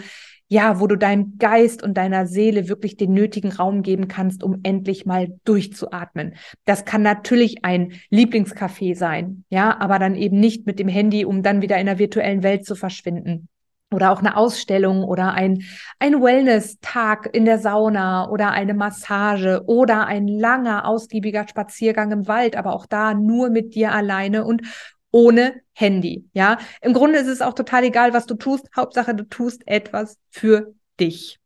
ja, 0.49 0.79
wo 0.79 0.85
du 0.85 0.95
deinem 0.97 1.39
Geist 1.39 1.81
und 1.81 1.95
deiner 1.95 2.27
Seele 2.27 2.69
wirklich 2.69 2.95
den 2.95 3.13
nötigen 3.13 3.51
Raum 3.51 3.81
geben 3.81 4.07
kannst, 4.07 4.43
um 4.43 4.59
endlich 4.61 5.07
mal 5.07 5.29
durchzuatmen. 5.45 6.35
Das 6.65 6.85
kann 6.85 7.01
natürlich 7.01 7.65
ein 7.65 7.93
Lieblingscafé 8.11 8.93
sein, 8.93 9.45
ja, 9.49 9.79
aber 9.79 9.97
dann 9.97 10.13
eben 10.13 10.39
nicht 10.39 10.67
mit 10.67 10.77
dem 10.77 10.89
Handy, 10.89 11.25
um 11.25 11.41
dann 11.41 11.63
wieder 11.63 11.79
in 11.79 11.87
der 11.87 11.97
virtuellen 11.97 12.43
Welt 12.43 12.67
zu 12.67 12.75
verschwinden 12.75 13.49
oder 13.93 14.11
auch 14.11 14.19
eine 14.19 14.37
Ausstellung 14.37 15.03
oder 15.03 15.33
ein, 15.33 15.63
ein 15.99 16.21
Wellness-Tag 16.21 17.29
in 17.33 17.45
der 17.45 17.59
Sauna 17.59 18.29
oder 18.29 18.51
eine 18.51 18.73
Massage 18.73 19.63
oder 19.67 20.05
ein 20.05 20.27
langer, 20.27 20.87
ausgiebiger 20.87 21.47
Spaziergang 21.47 22.11
im 22.11 22.27
Wald, 22.27 22.55
aber 22.55 22.73
auch 22.73 22.85
da 22.85 23.13
nur 23.13 23.49
mit 23.49 23.75
dir 23.75 23.91
alleine 23.91 24.45
und 24.45 24.63
ohne 25.11 25.61
Handy. 25.73 26.27
Ja, 26.33 26.57
im 26.81 26.93
Grunde 26.93 27.19
ist 27.19 27.27
es 27.27 27.41
auch 27.41 27.53
total 27.53 27.83
egal, 27.83 28.13
was 28.13 28.25
du 28.25 28.35
tust. 28.35 28.67
Hauptsache, 28.75 29.13
du 29.15 29.23
tust 29.25 29.61
etwas 29.67 30.17
für 30.29 30.73
dich. 30.99 31.39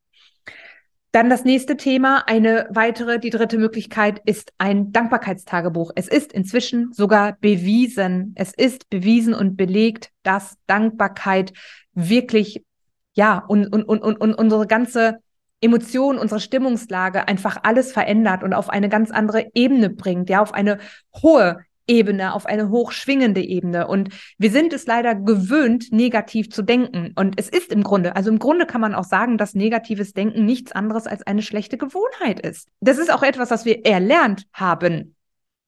Dann 1.11 1.29
das 1.29 1.45
nächste 1.45 1.77
Thema, 1.77 2.23
eine 2.27 2.67
weitere, 2.69 3.19
die 3.19 3.29
dritte 3.29 3.57
Möglichkeit 3.57 4.21
ist 4.25 4.51
ein 4.57 4.91
Dankbarkeitstagebuch. 4.91 5.91
Es 5.95 6.07
ist 6.07 6.33
inzwischen 6.33 6.91
sogar 6.91 7.37
bewiesen, 7.39 8.33
es 8.35 8.53
ist 8.53 8.89
bewiesen 8.89 9.33
und 9.33 9.55
belegt, 9.55 10.11
dass 10.23 10.57
Dankbarkeit 10.67 11.53
wirklich, 11.93 12.63
ja, 13.13 13.39
und, 13.47 13.67
und, 13.67 13.83
und, 13.83 14.03
und 14.03 14.33
unsere 14.33 14.67
ganze 14.67 15.19
Emotion, 15.61 16.19
unsere 16.19 16.39
Stimmungslage 16.39 17.27
einfach 17.27 17.57
alles 17.63 17.91
verändert 17.91 18.43
und 18.43 18.53
auf 18.53 18.69
eine 18.69 18.89
ganz 18.89 19.09
andere 19.09 19.47
Ebene 19.55 19.89
bringt, 19.89 20.29
ja, 20.29 20.41
auf 20.41 20.53
eine 20.53 20.77
hohe 21.23 21.63
Ebene, 21.87 22.33
auf 22.33 22.45
eine 22.45 22.69
hochschwingende 22.69 23.41
Ebene. 23.41 23.87
Und 23.87 24.09
wir 24.37 24.51
sind 24.51 24.73
es 24.73 24.85
leider 24.85 25.15
gewöhnt, 25.15 25.91
negativ 25.91 26.49
zu 26.49 26.61
denken. 26.61 27.13
Und 27.15 27.39
es 27.39 27.49
ist 27.49 27.71
im 27.71 27.83
Grunde, 27.83 28.15
also 28.15 28.29
im 28.29 28.39
Grunde 28.39 28.65
kann 28.65 28.81
man 28.81 28.93
auch 28.93 29.05
sagen, 29.05 29.37
dass 29.37 29.55
negatives 29.55 30.13
Denken 30.13 30.45
nichts 30.45 30.71
anderes 30.71 31.07
als 31.07 31.25
eine 31.25 31.41
schlechte 31.41 31.77
Gewohnheit 31.77 32.39
ist. 32.39 32.67
Das 32.81 32.97
ist 32.97 33.11
auch 33.11 33.23
etwas, 33.23 33.51
was 33.51 33.65
wir 33.65 33.85
erlernt 33.85 34.45
haben. 34.53 35.15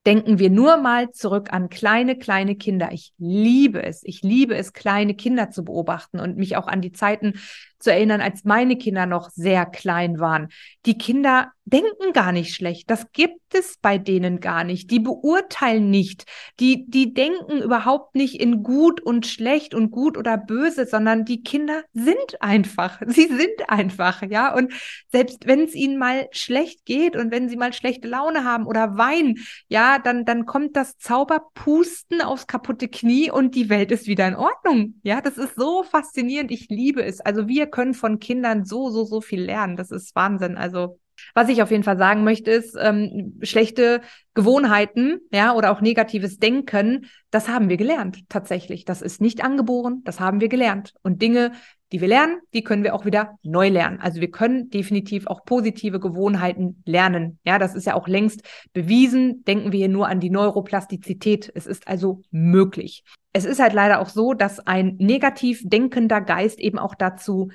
Denken 0.06 0.40
wir 0.40 0.50
nur 0.50 0.78
mal 0.78 1.12
zurück 1.12 1.52
an 1.52 1.70
kleine, 1.70 2.18
kleine 2.18 2.56
Kinder. 2.56 2.90
Ich 2.92 3.14
liebe 3.18 3.84
es. 3.84 4.02
Ich 4.04 4.22
liebe 4.22 4.56
es, 4.56 4.74
kleine 4.74 5.14
Kinder 5.14 5.52
zu 5.52 5.66
beobachten 5.66 6.20
und 6.20 6.38
mich 6.38 6.56
auch 6.56 6.68
an 6.68 6.82
die 6.82 6.94
Zeiten 6.94 7.34
zu 7.80 7.92
erinnern, 7.92 8.22
als 8.22 8.44
meine 8.44 8.78
Kinder 8.78 9.06
noch 9.06 9.30
sehr 9.30 9.66
klein 9.66 10.20
waren. 10.20 10.50
Die 10.86 10.98
Kinder 10.98 11.52
denken 11.70 12.14
gar 12.14 12.32
nicht 12.32 12.54
schlecht. 12.56 12.90
Das 12.90 13.12
gibt 13.12 13.54
es 13.54 13.78
bei 13.82 13.98
denen 13.98 14.40
gar 14.40 14.64
nicht. 14.64 14.92
Die 14.92 15.00
beurteilen 15.00 15.90
nicht. 15.90 16.26
Die, 16.60 16.90
die 16.90 17.14
denken 17.14 17.62
überhaupt 17.62 18.16
nicht 18.16 18.40
in 18.40 18.64
gut 18.64 19.02
und 19.02 19.26
schlecht 19.26 19.74
und 19.74 19.92
gut 19.92 20.18
oder 20.18 20.38
böse, 20.38 20.86
sondern 20.86 21.26
die 21.26 21.44
Kinder 21.44 21.84
sind 21.94 22.42
einfach. 22.42 23.02
Sie 23.08 23.28
sind 23.28 23.70
einfach, 23.70 24.24
ja. 24.24 24.54
Und 24.54 24.74
selbst 25.12 25.48
wenn 25.48 25.62
es 25.62 25.76
ihnen 25.76 25.98
mal 25.98 26.28
schlecht 26.32 26.86
geht 26.86 27.16
und 27.16 27.32
wenn 27.32 27.50
sie 27.50 27.58
mal 27.58 27.74
schlechte 27.74 28.08
Laune 28.08 28.44
haben 28.44 28.66
oder 28.66 28.98
weinen, 28.98 29.40
ja, 29.68 30.00
dann, 30.00 30.26
dann 30.26 30.46
kommt 30.46 30.76
das 30.76 30.98
Zauberpusten 30.98 32.22
aufs 32.22 32.48
kaputte 32.48 32.88
Knie 32.88 33.32
und 33.32 33.56
die 33.56 33.70
Welt 33.70 33.92
ist 33.92 34.08
wieder 34.08 34.28
in 34.28 34.36
Ordnung. 34.36 35.00
Ja, 35.04 35.22
das 35.22 35.38
ist 35.38 35.56
so 35.56 35.84
faszinierend. 35.84 36.52
Ich 36.52 36.70
liebe 36.70 37.04
es. 37.04 37.22
Also 37.22 37.48
wir 37.48 37.68
können 37.70 37.94
von 37.94 38.20
Kindern 38.20 38.66
so, 38.66 38.90
so, 38.90 39.06
so 39.06 39.22
viel 39.22 39.42
lernen. 39.42 39.76
Das 39.76 39.92
ist 39.92 40.16
Wahnsinn. 40.16 40.58
Also 40.58 41.00
was 41.34 41.50
ich 41.50 41.62
auf 41.62 41.72
jeden 41.72 41.84
Fall 41.84 41.98
sagen 41.98 42.24
möchte, 42.24 42.52
ist, 42.52 42.78
ähm, 42.80 43.40
schlechte 43.42 44.02
Gewohnheiten, 44.34 45.20
ja, 45.32 45.54
oder 45.54 45.72
auch 45.72 45.82
negatives 45.82 46.40
Denken, 46.40 47.08
das 47.32 47.48
haben 47.48 47.70
wir 47.70 47.78
gelernt, 47.78 48.30
tatsächlich. 48.30 48.86
Das 48.86 49.02
ist 49.02 49.22
nicht 49.22 49.44
angeboren, 49.44 50.02
das 50.06 50.20
haben 50.20 50.42
wir 50.42 50.50
gelernt. 50.50 50.94
Und 51.02 51.22
Dinge, 51.22 51.52
die 51.92 52.02
wir 52.02 52.08
lernen, 52.08 52.40
die 52.54 52.64
können 52.64 52.84
wir 52.84 52.94
auch 52.94 53.06
wieder 53.06 53.38
neu 53.42 53.70
lernen. 53.70 54.00
Also 54.00 54.22
wir 54.22 54.30
können 54.30 54.70
definitiv 54.70 55.26
auch 55.28 55.44
positive 55.44 56.00
Gewohnheiten 56.00 56.82
lernen. 56.86 57.40
Ja, 57.44 57.58
das 57.58 57.74
ist 57.76 57.86
ja 57.86 57.96
auch 57.96 58.08
längst 58.08 58.42
bewiesen. 58.74 59.44
Denken 59.46 59.72
wir 59.72 59.80
hier 59.80 59.90
nur 59.90 60.08
an 60.08 60.20
die 60.20 60.30
Neuroplastizität. 60.30 61.52
Es 61.56 61.66
ist 61.66 61.88
also 61.88 62.22
möglich. 62.30 63.04
Es 63.34 63.46
ist 63.46 63.60
halt 63.60 63.74
leider 63.74 64.00
auch 64.02 64.10
so, 64.10 64.34
dass 64.34 64.60
ein 64.60 64.96
negativ 65.00 65.62
denkender 65.64 66.22
Geist 66.22 66.60
eben 66.60 66.78
auch 66.78 66.96
dazu 66.96 67.50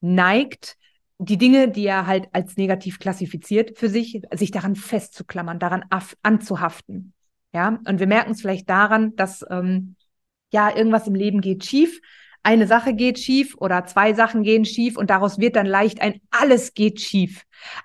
neigt, 0.00 0.76
die 1.18 1.38
Dinge, 1.38 1.68
die 1.68 1.86
er 1.86 2.06
halt 2.06 2.28
als 2.32 2.56
negativ 2.56 2.98
klassifiziert 2.98 3.78
für 3.78 3.88
sich, 3.88 4.20
sich 4.34 4.50
daran 4.50 4.76
festzuklammern, 4.76 5.58
daran 5.58 5.84
anzuhaften. 6.22 7.14
Ja, 7.54 7.78
und 7.86 8.00
wir 8.00 8.06
merken 8.06 8.32
es 8.32 8.42
vielleicht 8.42 8.68
daran, 8.68 9.16
dass 9.16 9.44
ähm, 9.48 9.96
ja 10.52 10.76
irgendwas 10.76 11.06
im 11.06 11.14
Leben 11.14 11.40
geht 11.40 11.64
schief, 11.64 12.00
eine 12.46 12.68
Sache 12.68 12.94
geht 12.94 13.18
schief 13.18 13.56
oder 13.58 13.86
zwei 13.86 14.14
Sachen 14.14 14.44
gehen 14.44 14.64
schief 14.64 14.96
und 14.96 15.10
daraus 15.10 15.40
wird 15.40 15.56
dann 15.56 15.66
leicht 15.66 16.00
ein 16.00 16.20
alles 16.30 16.74
geht 16.74 17.00
schief. 17.00 17.42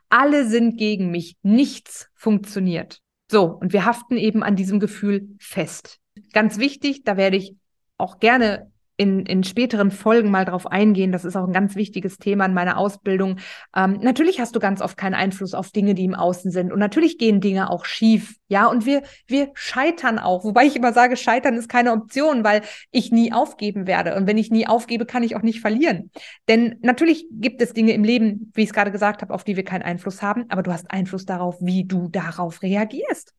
Alle 0.08 0.48
sind 0.48 0.78
gegen 0.78 1.10
mich, 1.10 1.36
nichts 1.42 2.10
funktioniert. 2.14 3.00
So, 3.32 3.46
und 3.46 3.74
wir 3.74 3.86
haften 3.86 4.18
eben 4.18 4.44
an 4.44 4.56
diesem 4.56 4.80
Gefühl 4.80 5.30
fest. 5.40 5.98
Ganz 6.32 6.60
wichtig, 6.60 7.04
da 7.04 7.18
werde 7.18 7.38
ich 7.38 7.56
auch 7.98 8.20
gerne 8.20 8.72
in, 9.02 9.26
in 9.26 9.44
späteren 9.44 9.90
Folgen 9.90 10.30
mal 10.30 10.46
drauf 10.46 10.68
eingehen. 10.68 11.12
Das 11.12 11.26
ist 11.26 11.36
auch 11.36 11.48
ein 11.48 11.54
ganz 11.54 11.76
wichtiges 11.76 12.20
Thema 12.20 12.46
in 12.46 12.54
meiner 12.54 12.78
Ausbildung. 12.78 13.40
Ähm, 13.76 13.98
natürlich 14.00 14.40
hast 14.40 14.56
du 14.56 14.60
ganz 14.60 14.80
oft 14.80 14.96
keinen 14.96 15.16
Einfluss 15.16 15.56
auf 15.56 15.72
Dinge, 15.72 15.96
die 15.96 16.06
im 16.06 16.14
Außen 16.14 16.52
sind. 16.52 16.72
Und 16.72 16.78
natürlich 16.78 17.18
gehen 17.18 17.42
Dinge 17.42 17.72
auch 17.72 17.86
schief. 17.86 18.36
Ja, 18.48 18.68
und 18.68 18.86
wir, 18.86 19.02
wir 19.26 19.50
scheitern 19.56 20.20
auch. 20.20 20.44
Wobei 20.44 20.66
ich 20.66 20.76
immer 20.76 20.94
sage, 20.94 21.18
scheitern 21.18 21.56
ist 21.56 21.68
keine 21.68 21.94
Option, 21.94 22.44
weil 22.44 22.62
ich 22.92 23.12
nie 23.12 23.34
aufgeben 23.34 23.88
werde. 23.88 24.14
Und 24.16 24.28
wenn 24.28 24.38
ich 24.38 24.52
nie 24.52 24.68
aufgebe, 24.68 25.08
kann 25.08 25.24
ich 25.24 25.36
auch 25.36 25.42
nicht 25.42 25.62
verlieren. 25.62 26.12
Denn 26.48 26.76
natürlich 26.84 27.26
gibt 27.32 27.60
es 27.64 27.74
Dinge 27.74 27.94
im 27.94 28.04
Leben, 28.04 28.52
wie 28.54 28.62
ich 28.62 28.70
es 28.70 28.74
gerade 28.74 28.92
gesagt 28.92 29.24
habe, 29.24 29.34
auf 29.34 29.44
die 29.44 29.56
wir 29.56 29.66
keinen 29.66 29.82
Einfluss 29.82 30.22
haben. 30.22 30.46
Aber 30.50 30.62
du 30.62 30.72
hast 30.72 30.92
Einfluss 30.92 31.26
darauf, 31.26 31.58
wie 31.60 31.86
du 31.86 32.08
darauf 32.08 32.62
reagierst. 32.62 33.34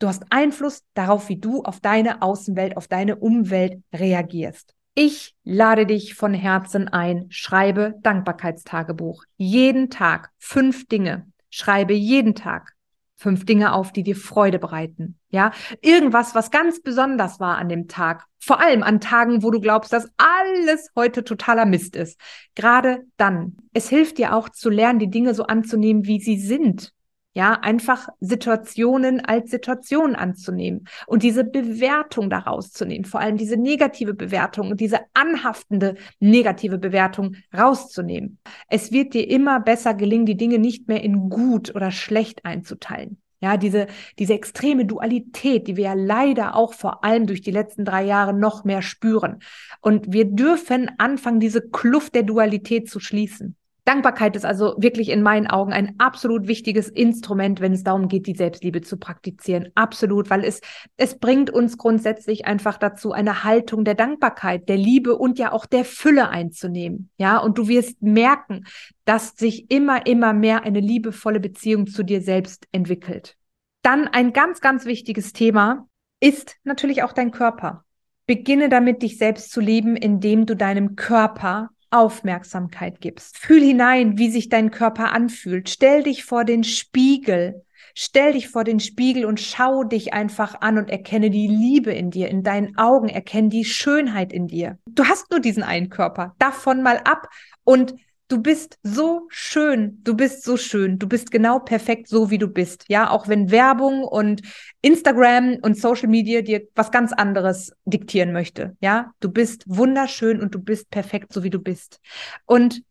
Du 0.00 0.08
hast 0.08 0.24
Einfluss 0.30 0.82
darauf, 0.94 1.28
wie 1.28 1.38
du 1.38 1.62
auf 1.62 1.78
deine 1.78 2.20
Außenwelt, 2.20 2.76
auf 2.76 2.88
deine 2.88 3.14
Umwelt 3.14 3.80
reagierst. 3.92 4.73
Ich 4.96 5.34
lade 5.42 5.86
dich 5.86 6.14
von 6.14 6.34
Herzen 6.34 6.86
ein, 6.86 7.26
schreibe 7.28 7.96
Dankbarkeitstagebuch. 8.02 9.24
Jeden 9.36 9.90
Tag 9.90 10.30
fünf 10.38 10.86
Dinge. 10.86 11.26
Schreibe 11.50 11.94
jeden 11.94 12.36
Tag 12.36 12.74
fünf 13.16 13.44
Dinge 13.44 13.72
auf, 13.72 13.90
die 13.90 14.04
dir 14.04 14.14
Freude 14.14 14.60
bereiten. 14.60 15.18
Ja, 15.30 15.50
irgendwas, 15.80 16.36
was 16.36 16.52
ganz 16.52 16.80
besonders 16.80 17.40
war 17.40 17.58
an 17.58 17.68
dem 17.68 17.88
Tag. 17.88 18.26
Vor 18.38 18.60
allem 18.60 18.84
an 18.84 19.00
Tagen, 19.00 19.42
wo 19.42 19.50
du 19.50 19.60
glaubst, 19.60 19.92
dass 19.92 20.08
alles 20.16 20.90
heute 20.94 21.24
totaler 21.24 21.66
Mist 21.66 21.96
ist. 21.96 22.20
Gerade 22.54 23.04
dann. 23.16 23.56
Es 23.72 23.88
hilft 23.88 24.18
dir 24.18 24.32
auch 24.32 24.48
zu 24.48 24.70
lernen, 24.70 25.00
die 25.00 25.10
Dinge 25.10 25.34
so 25.34 25.44
anzunehmen, 25.44 26.06
wie 26.06 26.20
sie 26.20 26.38
sind. 26.38 26.92
Ja, 27.36 27.54
einfach 27.54 28.08
Situationen 28.20 29.20
als 29.20 29.50
Situation 29.50 30.14
anzunehmen 30.14 30.86
und 31.08 31.24
diese 31.24 31.42
Bewertung 31.42 32.30
daraus 32.30 32.70
zu 32.70 32.84
nehmen, 32.84 33.04
vor 33.04 33.18
allem 33.18 33.36
diese 33.36 33.56
negative 33.56 34.14
Bewertung 34.14 34.70
und 34.70 34.80
diese 34.80 35.00
anhaftende 35.14 35.96
negative 36.20 36.78
Bewertung 36.78 37.34
rauszunehmen. 37.52 38.38
Es 38.68 38.92
wird 38.92 39.14
dir 39.14 39.28
immer 39.28 39.58
besser 39.58 39.94
gelingen, 39.94 40.26
die 40.26 40.36
Dinge 40.36 40.60
nicht 40.60 40.86
mehr 40.86 41.02
in 41.02 41.28
gut 41.28 41.74
oder 41.74 41.90
schlecht 41.90 42.44
einzuteilen. 42.44 43.20
Ja, 43.40 43.56
diese, 43.58 43.88
diese 44.18 44.32
extreme 44.32 44.86
Dualität, 44.86 45.66
die 45.66 45.76
wir 45.76 45.84
ja 45.84 45.94
leider 45.94 46.54
auch 46.54 46.72
vor 46.72 47.04
allem 47.04 47.26
durch 47.26 47.42
die 47.42 47.50
letzten 47.50 47.84
drei 47.84 48.04
Jahre 48.04 48.32
noch 48.32 48.64
mehr 48.64 48.80
spüren. 48.80 49.40
Und 49.80 50.12
wir 50.12 50.24
dürfen 50.24 50.90
anfangen, 50.96 51.40
diese 51.40 51.60
Kluft 51.60 52.14
der 52.14 52.22
Dualität 52.22 52.88
zu 52.88 53.00
schließen. 53.00 53.56
Dankbarkeit 53.84 54.34
ist 54.34 54.46
also 54.46 54.74
wirklich 54.78 55.10
in 55.10 55.22
meinen 55.22 55.46
Augen 55.46 55.72
ein 55.72 55.94
absolut 55.98 56.48
wichtiges 56.48 56.88
Instrument, 56.88 57.60
wenn 57.60 57.74
es 57.74 57.84
darum 57.84 58.08
geht, 58.08 58.26
die 58.26 58.34
Selbstliebe 58.34 58.80
zu 58.80 58.96
praktizieren. 58.96 59.68
Absolut, 59.74 60.30
weil 60.30 60.42
es, 60.42 60.60
es 60.96 61.18
bringt 61.18 61.50
uns 61.50 61.76
grundsätzlich 61.76 62.46
einfach 62.46 62.78
dazu, 62.78 63.12
eine 63.12 63.44
Haltung 63.44 63.84
der 63.84 63.94
Dankbarkeit, 63.94 64.70
der 64.70 64.78
Liebe 64.78 65.16
und 65.16 65.38
ja 65.38 65.52
auch 65.52 65.66
der 65.66 65.84
Fülle 65.84 66.30
einzunehmen. 66.30 67.10
Ja, 67.18 67.38
und 67.38 67.58
du 67.58 67.68
wirst 67.68 68.00
merken, 68.00 68.64
dass 69.04 69.36
sich 69.36 69.70
immer, 69.70 70.06
immer 70.06 70.32
mehr 70.32 70.62
eine 70.62 70.80
liebevolle 70.80 71.40
Beziehung 71.40 71.86
zu 71.86 72.04
dir 72.04 72.22
selbst 72.22 72.66
entwickelt. 72.72 73.36
Dann 73.82 74.08
ein 74.08 74.32
ganz, 74.32 74.62
ganz 74.62 74.86
wichtiges 74.86 75.34
Thema 75.34 75.86
ist 76.20 76.56
natürlich 76.64 77.02
auch 77.02 77.12
dein 77.12 77.32
Körper. 77.32 77.84
Beginne 78.26 78.70
damit, 78.70 79.02
dich 79.02 79.18
selbst 79.18 79.50
zu 79.50 79.60
lieben, 79.60 79.94
indem 79.94 80.46
du 80.46 80.56
deinem 80.56 80.96
Körper 80.96 81.68
Aufmerksamkeit 81.94 83.00
gibst. 83.00 83.38
Fühl 83.38 83.62
hinein, 83.62 84.18
wie 84.18 84.30
sich 84.30 84.48
dein 84.48 84.70
Körper 84.70 85.12
anfühlt. 85.12 85.68
Stell 85.70 86.02
dich 86.02 86.24
vor 86.24 86.44
den 86.44 86.64
Spiegel. 86.64 87.64
Stell 87.94 88.32
dich 88.32 88.48
vor 88.48 88.64
den 88.64 88.80
Spiegel 88.80 89.24
und 89.24 89.40
schau 89.40 89.84
dich 89.84 90.12
einfach 90.12 90.60
an 90.60 90.78
und 90.78 90.90
erkenne 90.90 91.30
die 91.30 91.46
Liebe 91.46 91.92
in 91.92 92.10
dir, 92.10 92.28
in 92.28 92.42
deinen 92.42 92.76
Augen, 92.76 93.08
erkenne 93.08 93.50
die 93.50 93.64
Schönheit 93.64 94.32
in 94.32 94.48
dir. 94.48 94.78
Du 94.86 95.04
hast 95.04 95.30
nur 95.30 95.38
diesen 95.38 95.62
einen 95.62 95.90
Körper. 95.90 96.34
Davon 96.40 96.82
mal 96.82 96.98
ab 97.04 97.28
und 97.62 97.94
Du 98.34 98.42
bist 98.42 98.80
so 98.82 99.28
schön, 99.28 100.00
du 100.02 100.16
bist 100.16 100.42
so 100.42 100.56
schön, 100.56 100.98
du 100.98 101.06
bist 101.06 101.30
genau 101.30 101.60
perfekt 101.60 102.08
so, 102.08 102.32
wie 102.32 102.38
du 102.38 102.48
bist. 102.48 102.84
Ja, 102.88 103.10
auch 103.10 103.28
wenn 103.28 103.52
Werbung 103.52 104.02
und 104.02 104.42
Instagram 104.82 105.58
und 105.62 105.78
Social 105.78 106.08
Media 106.08 106.42
dir 106.42 106.62
was 106.74 106.90
ganz 106.90 107.12
anderes 107.12 107.70
diktieren 107.84 108.32
möchte. 108.32 108.76
Ja, 108.80 109.12
du 109.20 109.30
bist 109.30 109.62
wunderschön 109.68 110.40
und 110.40 110.52
du 110.52 110.58
bist 110.58 110.90
perfekt 110.90 111.32
so, 111.32 111.44
wie 111.44 111.50
du 111.50 111.60
bist. 111.60 112.00
Und 112.44 112.82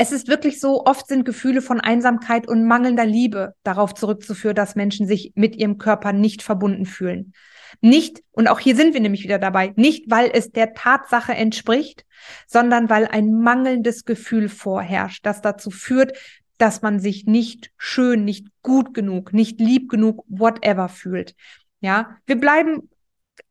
es 0.00 0.12
ist 0.12 0.28
wirklich 0.28 0.60
so, 0.60 0.86
oft 0.86 1.08
sind 1.08 1.24
Gefühle 1.24 1.60
von 1.60 1.80
Einsamkeit 1.80 2.46
und 2.46 2.64
mangelnder 2.64 3.04
Liebe 3.04 3.54
darauf 3.64 3.94
zurückzuführen, 3.94 4.54
dass 4.54 4.76
Menschen 4.76 5.08
sich 5.08 5.32
mit 5.34 5.56
ihrem 5.56 5.76
Körper 5.76 6.12
nicht 6.12 6.42
verbunden 6.42 6.86
fühlen. 6.86 7.32
Nicht, 7.80 8.22
und 8.30 8.46
auch 8.46 8.60
hier 8.60 8.76
sind 8.76 8.94
wir 8.94 9.00
nämlich 9.00 9.24
wieder 9.24 9.40
dabei, 9.40 9.72
nicht 9.74 10.08
weil 10.08 10.30
es 10.32 10.52
der 10.52 10.72
Tatsache 10.72 11.34
entspricht, 11.34 12.06
sondern 12.46 12.88
weil 12.88 13.08
ein 13.08 13.32
mangelndes 13.32 14.04
Gefühl 14.04 14.48
vorherrscht, 14.48 15.26
das 15.26 15.42
dazu 15.42 15.70
führt, 15.70 16.16
dass 16.58 16.80
man 16.80 17.00
sich 17.00 17.26
nicht 17.26 17.72
schön, 17.76 18.24
nicht 18.24 18.46
gut 18.62 18.94
genug, 18.94 19.32
nicht 19.32 19.60
lieb 19.60 19.90
genug, 19.90 20.24
whatever 20.28 20.88
fühlt. 20.88 21.34
Ja, 21.80 22.18
wir 22.24 22.36
bleiben, 22.36 22.88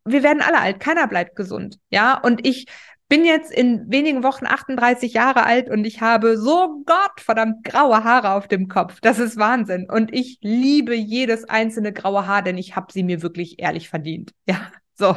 wir 0.06 0.24
werden 0.24 0.42
alle 0.42 0.60
alt, 0.60 0.80
keiner 0.80 1.08
bleibt 1.08 1.36
gesund. 1.36 1.78
Ja, 1.90 2.18
und 2.18 2.48
ich 2.48 2.68
bin 3.10 3.26
jetzt 3.26 3.52
in 3.52 3.90
wenigen 3.90 4.24
Wochen 4.24 4.46
38 4.46 5.14
Jahre 5.14 5.46
alt 5.46 5.70
und 5.70 5.86
ich 5.86 6.02
habe 6.02 6.38
so 6.38 6.84
Gott 6.86 7.20
verdammt 7.20 7.64
graue 7.64 8.04
Haare 8.04 8.32
auf 8.32 8.48
dem 8.48 8.68
Kopf. 8.68 9.00
Das 9.02 9.20
ist 9.20 9.38
Wahnsinn. 9.38 9.90
Und 9.90 10.14
ich 10.14 10.40
liebe 10.42 10.96
jedes 10.96 11.46
einzelne 11.46 11.94
graue 11.94 12.28
Haar, 12.28 12.42
denn 12.42 12.58
ich 12.58 12.76
habe 12.76 12.92
sie 12.92 13.04
mir 13.04 13.22
wirklich 13.22 13.60
ehrlich 13.60 13.90
verdient. 13.90 14.34
Ja, 14.48 14.72
so. 14.96 15.16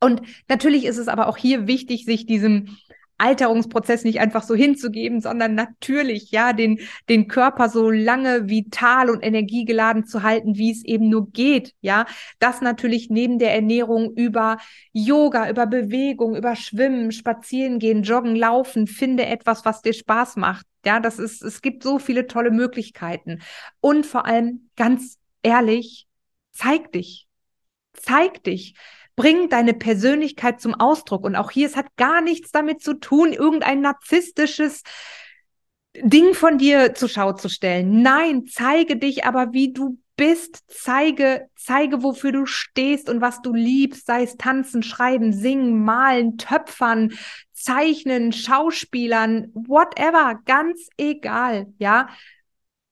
Und 0.00 0.22
natürlich 0.48 0.84
ist 0.84 0.98
es 0.98 1.08
aber 1.08 1.28
auch 1.28 1.36
hier 1.36 1.66
wichtig, 1.66 2.04
sich 2.04 2.26
diesem 2.26 2.76
Alterungsprozess 3.18 4.04
nicht 4.04 4.20
einfach 4.20 4.42
so 4.42 4.54
hinzugeben, 4.54 5.20
sondern 5.20 5.54
natürlich, 5.54 6.30
ja, 6.30 6.52
den, 6.52 6.80
den 7.08 7.28
Körper 7.28 7.68
so 7.68 7.90
lange 7.90 8.48
vital 8.48 9.10
und 9.10 9.22
energiegeladen 9.22 10.06
zu 10.06 10.22
halten, 10.22 10.56
wie 10.56 10.70
es 10.70 10.84
eben 10.84 11.08
nur 11.08 11.30
geht, 11.30 11.74
ja. 11.80 12.06
Das 12.38 12.60
natürlich 12.60 13.08
neben 13.10 13.38
der 13.38 13.54
Ernährung 13.54 14.12
über 14.14 14.58
Yoga, 14.92 15.48
über 15.48 15.66
Bewegung, 15.66 16.36
über 16.36 16.56
Schwimmen, 16.56 17.12
Spazieren 17.12 17.78
gehen, 17.78 18.02
Joggen, 18.02 18.36
Laufen, 18.36 18.86
finde 18.86 19.26
etwas, 19.26 19.64
was 19.64 19.82
dir 19.82 19.92
Spaß 19.94 20.36
macht. 20.36 20.66
Ja, 20.84 21.00
das 21.00 21.18
ist, 21.18 21.42
es 21.42 21.62
gibt 21.62 21.82
so 21.82 21.98
viele 21.98 22.26
tolle 22.26 22.50
Möglichkeiten. 22.50 23.40
Und 23.80 24.06
vor 24.06 24.26
allem, 24.26 24.70
ganz 24.76 25.18
ehrlich, 25.42 26.06
zeig 26.52 26.92
dich. 26.92 27.26
Zeig 27.92 28.42
dich. 28.44 28.74
Bring 29.16 29.48
deine 29.48 29.74
Persönlichkeit 29.74 30.60
zum 30.60 30.74
Ausdruck. 30.74 31.24
Und 31.24 31.36
auch 31.36 31.50
hier, 31.50 31.66
es 31.66 31.76
hat 31.76 31.96
gar 31.96 32.20
nichts 32.20 32.52
damit 32.52 32.82
zu 32.82 32.94
tun, 32.94 33.32
irgendein 33.32 33.80
narzisstisches 33.80 34.82
Ding 36.02 36.34
von 36.34 36.58
dir 36.58 36.94
zur 36.94 37.08
Schau 37.08 37.32
zu 37.32 37.48
stellen. 37.48 38.02
Nein, 38.02 38.46
zeige 38.46 38.96
dich 38.96 39.24
aber, 39.24 39.52
wie 39.52 39.72
du 39.72 39.98
bist. 40.16 40.64
Zeige, 40.68 41.48
zeige, 41.56 42.02
wofür 42.02 42.32
du 42.32 42.46
stehst 42.46 43.08
und 43.08 43.20
was 43.20 43.42
du 43.42 43.54
liebst, 43.54 44.06
sei 44.06 44.22
es 44.22 44.36
tanzen, 44.36 44.82
schreiben, 44.82 45.32
singen, 45.32 45.84
malen, 45.84 46.38
töpfern, 46.38 47.12
zeichnen, 47.52 48.32
Schauspielern, 48.32 49.50
whatever, 49.54 50.40
ganz 50.44 50.88
egal, 50.96 51.66
ja. 51.78 52.08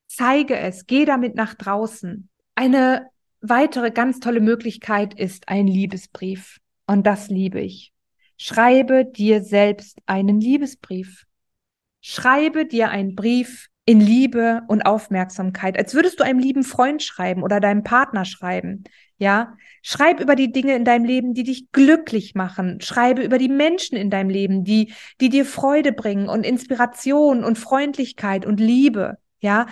Zeige 0.07 0.57
es, 0.57 0.87
geh 0.87 1.05
damit 1.05 1.35
nach 1.35 1.55
draußen. 1.55 2.29
Eine 2.55 3.09
weitere 3.49 3.91
ganz 3.91 4.21
tolle 4.21 4.41
Möglichkeit 4.41 5.15
ist 5.15 5.49
ein 5.49 5.67
Liebesbrief. 5.67 6.61
Und 6.87 7.07
das 7.07 7.29
liebe 7.29 7.61
ich. 7.61 7.93
Schreibe 8.37 9.05
dir 9.05 9.43
selbst 9.43 9.99
einen 10.07 10.41
Liebesbrief. 10.41 11.25
Schreibe 12.01 12.67
dir 12.67 12.91
einen 12.91 13.15
Brief 13.15 13.69
in 13.87 14.01
Liebe 14.01 14.63
und 14.67 14.83
Aufmerksamkeit, 14.83 15.77
als 15.77 15.95
würdest 15.95 16.19
du 16.19 16.25
einem 16.25 16.39
lieben 16.39 16.65
Freund 16.65 17.03
schreiben 17.03 17.43
oder 17.43 17.61
deinem 17.61 17.83
Partner 17.83 18.25
schreiben. 18.25 18.85
Ja, 19.19 19.57
schreib 19.83 20.21
über 20.21 20.37
die 20.37 20.51
Dinge 20.51 20.75
in 20.75 20.85
deinem 20.85 21.05
Leben, 21.05 21.35
die 21.35 21.45
dich 21.45 21.71
glücklich 21.71 22.35
machen. 22.35 22.81
Schreibe 22.81 23.23
über 23.23 23.39
die 23.39 23.49
Menschen 23.49 23.97
in 23.97 24.11
deinem 24.11 24.31
Leben, 24.31 24.65
die, 24.65 24.93
die 25.21 25.29
dir 25.29 25.45
Freude 25.45 25.93
bringen 25.93 26.29
und 26.29 26.45
Inspiration 26.45 27.45
und 27.45 27.59
Freundlichkeit 27.59 28.47
und 28.47 28.59
Liebe. 28.59 29.19
Ja, 29.41 29.67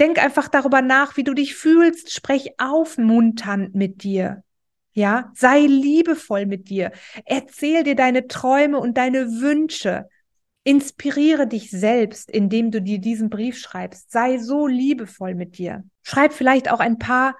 Denk 0.00 0.22
einfach 0.22 0.48
darüber 0.48 0.82
nach, 0.82 1.16
wie 1.16 1.24
du 1.24 1.34
dich 1.34 1.54
fühlst. 1.54 2.12
Sprech 2.12 2.50
aufmunternd 2.58 3.74
mit 3.74 4.02
dir. 4.02 4.42
Ja, 4.92 5.32
sei 5.34 5.60
liebevoll 5.60 6.46
mit 6.46 6.68
dir. 6.68 6.92
Erzähl 7.24 7.82
dir 7.82 7.96
deine 7.96 8.28
Träume 8.28 8.78
und 8.78 8.96
deine 8.96 9.26
Wünsche. 9.40 10.08
Inspiriere 10.62 11.46
dich 11.46 11.70
selbst, 11.70 12.30
indem 12.30 12.70
du 12.70 12.80
dir 12.80 12.98
diesen 12.98 13.28
Brief 13.28 13.58
schreibst. 13.58 14.10
Sei 14.10 14.38
so 14.38 14.66
liebevoll 14.66 15.34
mit 15.34 15.58
dir. 15.58 15.84
Schreib 16.02 16.32
vielleicht 16.32 16.70
auch 16.70 16.80
ein 16.80 16.98
paar 16.98 17.36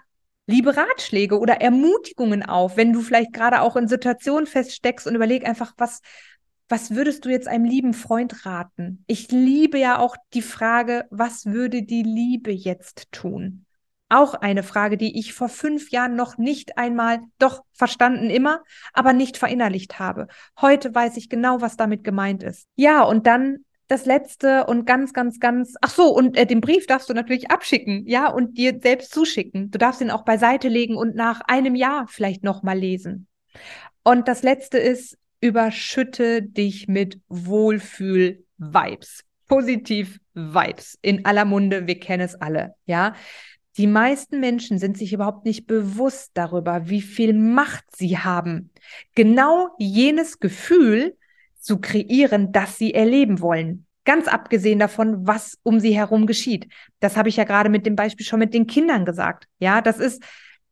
liebe 0.46 0.76
Ratschläge 0.76 1.38
oder 1.38 1.60
Ermutigungen 1.60 2.42
auf, 2.42 2.76
wenn 2.76 2.92
du 2.92 3.00
vielleicht 3.00 3.32
gerade 3.32 3.62
auch 3.62 3.76
in 3.76 3.88
Situationen 3.88 4.46
feststeckst 4.46 5.06
und 5.06 5.14
überleg 5.14 5.46
einfach, 5.46 5.72
was, 5.78 6.02
was 6.68 6.94
würdest 6.94 7.24
du 7.24 7.30
jetzt 7.30 7.48
einem 7.48 7.64
lieben 7.64 7.94
Freund 7.94 8.46
raten? 8.46 9.04
Ich 9.06 9.30
liebe 9.30 9.78
ja 9.78 9.98
auch 9.98 10.16
die 10.32 10.42
Frage, 10.42 11.04
was 11.10 11.46
würde 11.46 11.82
die 11.82 12.02
Liebe 12.02 12.52
jetzt 12.52 13.12
tun? 13.12 13.66
Auch 14.08 14.34
eine 14.34 14.62
Frage, 14.62 14.96
die 14.96 15.18
ich 15.18 15.34
vor 15.34 15.48
fünf 15.48 15.90
Jahren 15.90 16.14
noch 16.14 16.38
nicht 16.38 16.78
einmal, 16.78 17.20
doch 17.38 17.62
verstanden 17.72 18.30
immer, 18.30 18.62
aber 18.92 19.12
nicht 19.12 19.36
verinnerlicht 19.36 19.98
habe. 19.98 20.28
Heute 20.60 20.94
weiß 20.94 21.16
ich 21.16 21.28
genau, 21.28 21.60
was 21.60 21.76
damit 21.76 22.04
gemeint 22.04 22.42
ist. 22.42 22.66
Ja, 22.76 23.02
und 23.02 23.26
dann 23.26 23.64
das 23.88 24.06
letzte 24.06 24.64
und 24.66 24.86
ganz, 24.86 25.12
ganz, 25.12 25.40
ganz, 25.40 25.74
ach 25.80 25.90
so, 25.90 26.14
und 26.14 26.36
äh, 26.36 26.46
den 26.46 26.60
Brief 26.60 26.86
darfst 26.86 27.08
du 27.10 27.14
natürlich 27.14 27.50
abschicken, 27.50 28.06
ja, 28.06 28.28
und 28.28 28.56
dir 28.56 28.78
selbst 28.82 29.12
zuschicken. 29.12 29.70
Du 29.70 29.78
darfst 29.78 30.00
ihn 30.00 30.10
auch 30.10 30.24
beiseite 30.24 30.68
legen 30.68 30.96
und 30.96 31.14
nach 31.14 31.42
einem 31.42 31.74
Jahr 31.74 32.06
vielleicht 32.08 32.42
nochmal 32.42 32.78
lesen. 32.78 33.26
Und 34.02 34.28
das 34.28 34.42
letzte 34.42 34.78
ist, 34.78 35.18
überschütte 35.44 36.40
dich 36.40 36.88
mit 36.88 37.20
Wohlfühl-Vibes. 37.28 39.24
Positiv 39.46 40.18
Vibes. 40.32 40.98
In 41.02 41.26
aller 41.26 41.44
Munde, 41.44 41.86
wir 41.86 42.00
kennen 42.00 42.22
es 42.22 42.34
alle, 42.34 42.74
ja. 42.86 43.14
Die 43.76 43.86
meisten 43.86 44.40
Menschen 44.40 44.78
sind 44.78 44.96
sich 44.96 45.12
überhaupt 45.12 45.44
nicht 45.44 45.66
bewusst 45.66 46.30
darüber, 46.34 46.88
wie 46.88 47.02
viel 47.02 47.34
Macht 47.34 47.84
sie 47.94 48.16
haben, 48.16 48.70
genau 49.14 49.68
jenes 49.78 50.38
Gefühl 50.38 51.16
zu 51.58 51.78
kreieren, 51.78 52.52
das 52.52 52.78
sie 52.78 52.94
erleben 52.94 53.40
wollen. 53.40 53.86
Ganz 54.04 54.28
abgesehen 54.28 54.78
davon, 54.78 55.26
was 55.26 55.58
um 55.62 55.80
sie 55.80 55.94
herum 55.94 56.26
geschieht. 56.26 56.68
Das 57.00 57.16
habe 57.16 57.28
ich 57.28 57.36
ja 57.36 57.44
gerade 57.44 57.68
mit 57.68 57.84
dem 57.84 57.96
Beispiel 57.96 58.24
schon 58.24 58.38
mit 58.38 58.54
den 58.54 58.66
Kindern 58.66 59.04
gesagt. 59.04 59.46
Ja, 59.58 59.82
das 59.82 59.98
ist 59.98 60.22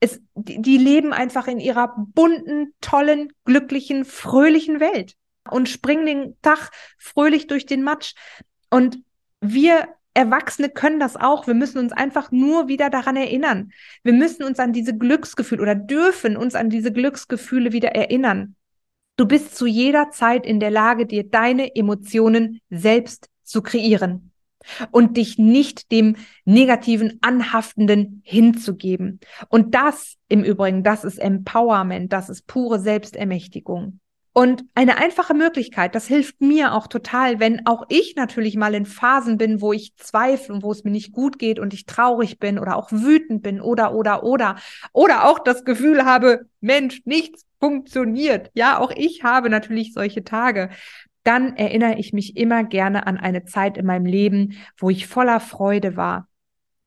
es, 0.03 0.21
die, 0.35 0.61
die 0.61 0.79
leben 0.79 1.13
einfach 1.13 1.47
in 1.47 1.61
ihrer 1.61 1.95
bunten, 1.97 2.75
tollen, 2.81 3.33
glücklichen, 3.45 4.05
fröhlichen 4.05 4.81
Welt 4.81 5.15
und 5.49 5.69
springen 5.69 6.07
den 6.07 6.37
Tag 6.43 6.71
fröhlich 6.99 7.47
durch 7.47 7.67
den 7.67 7.85
Matsch. 7.85 8.15
Und 8.69 8.99
wir 9.41 9.89
Erwachsene 10.15 10.69
können 10.69 10.99
das 10.99 11.17
auch. 11.17 11.47
Wir 11.47 11.55
müssen 11.55 11.79
uns 11.79 11.93
einfach 11.93 12.33
nur 12.33 12.69
wieder 12.69 12.91
daran 12.91 13.17
erinnern. 13.17 13.73
Wir 14.03 14.13
müssen 14.13 14.43
uns 14.43 14.59
an 14.59 14.73
diese 14.73 14.97
Glücksgefühle 14.99 15.63
oder 15.63 15.75
dürfen 15.77 16.37
uns 16.37 16.55
an 16.55 16.69
diese 16.69 16.93
Glücksgefühle 16.93 17.73
wieder 17.73 17.91
erinnern. 17.91 18.57
Du 19.17 19.27
bist 19.27 19.57
zu 19.57 19.67
jeder 19.67 20.11
Zeit 20.11 20.45
in 20.47 20.59
der 20.59 20.71
Lage, 20.71 21.07
dir 21.07 21.31
deine 21.31 21.77
Emotionen 21.77 22.61
selbst 22.71 23.29
zu 23.45 23.63
kreieren 23.63 24.32
und 24.91 25.17
dich 25.17 25.39
nicht 25.39 25.91
dem 25.93 26.17
negativen, 26.45 27.19
anhaftenden 27.21 28.23
hinzugeben. 28.25 29.21
Und 29.49 29.75
das 29.75 30.17
im 30.29 30.45
Übrigen, 30.45 30.83
das 30.83 31.05
ist 31.05 31.19
Empowerment, 31.19 32.13
das 32.13 32.29
ist 32.29 32.47
pure 32.47 32.81
Selbstermächtigung. 32.81 34.01
Und 34.35 34.65
eine 34.75 34.97
einfache 34.97 35.35
Möglichkeit, 35.35 35.95
das 35.95 36.07
hilft 36.07 36.41
mir 36.41 36.73
auch 36.73 36.87
total, 36.87 37.39
wenn 37.39 37.67
auch 37.67 37.85
ich 37.91 38.15
natürlich 38.17 38.57
mal 38.57 38.75
in 38.75 38.87
Phasen 38.87 39.37
bin, 39.37 39.61
wo 39.61 39.75
ich 39.75 39.95
zweifle 39.97 40.55
und 40.55 40.63
wo 40.63 40.73
es 40.73 40.85
mir 40.85 40.91
nicht 40.91 41.13
gut 41.13 41.39
geht 41.39 41.59
und 41.59 41.75
ich 41.75 41.85
traurig 41.85 42.39
bin 42.39 42.59
oder 42.59 42.77
auch 42.77 42.91
wütend 42.91 43.43
bin 43.43 43.61
oder, 43.61 43.95
oder, 43.95 44.23
oder, 44.25 44.57
oder 44.95 45.29
auch 45.29 45.39
das 45.39 45.67
Gefühl 45.67 46.07
habe, 46.07 46.47
Mensch, 46.63 47.03
nichts 47.05 47.45
funktioniert. 47.61 48.51
Ja, 48.55 48.79
auch 48.79 48.91
ich 48.97 49.23
habe 49.23 49.51
natürlich 49.51 49.93
solche 49.93 50.25
Tage 50.25 50.71
dann 51.25 51.57
erinnere 51.57 51.99
ich 51.99 52.13
mich 52.13 52.37
immer 52.37 52.65
gerne 52.65 53.07
an 53.07 53.17
eine 53.17 53.45
Zeit 53.45 53.79
in 53.79 53.87
meinem 53.87 54.07
Leben, 54.07 54.55
wo 54.79 54.91
ich 54.91 55.07
voller 55.07 55.41
Freude 55.41 55.97
war, 55.97 56.29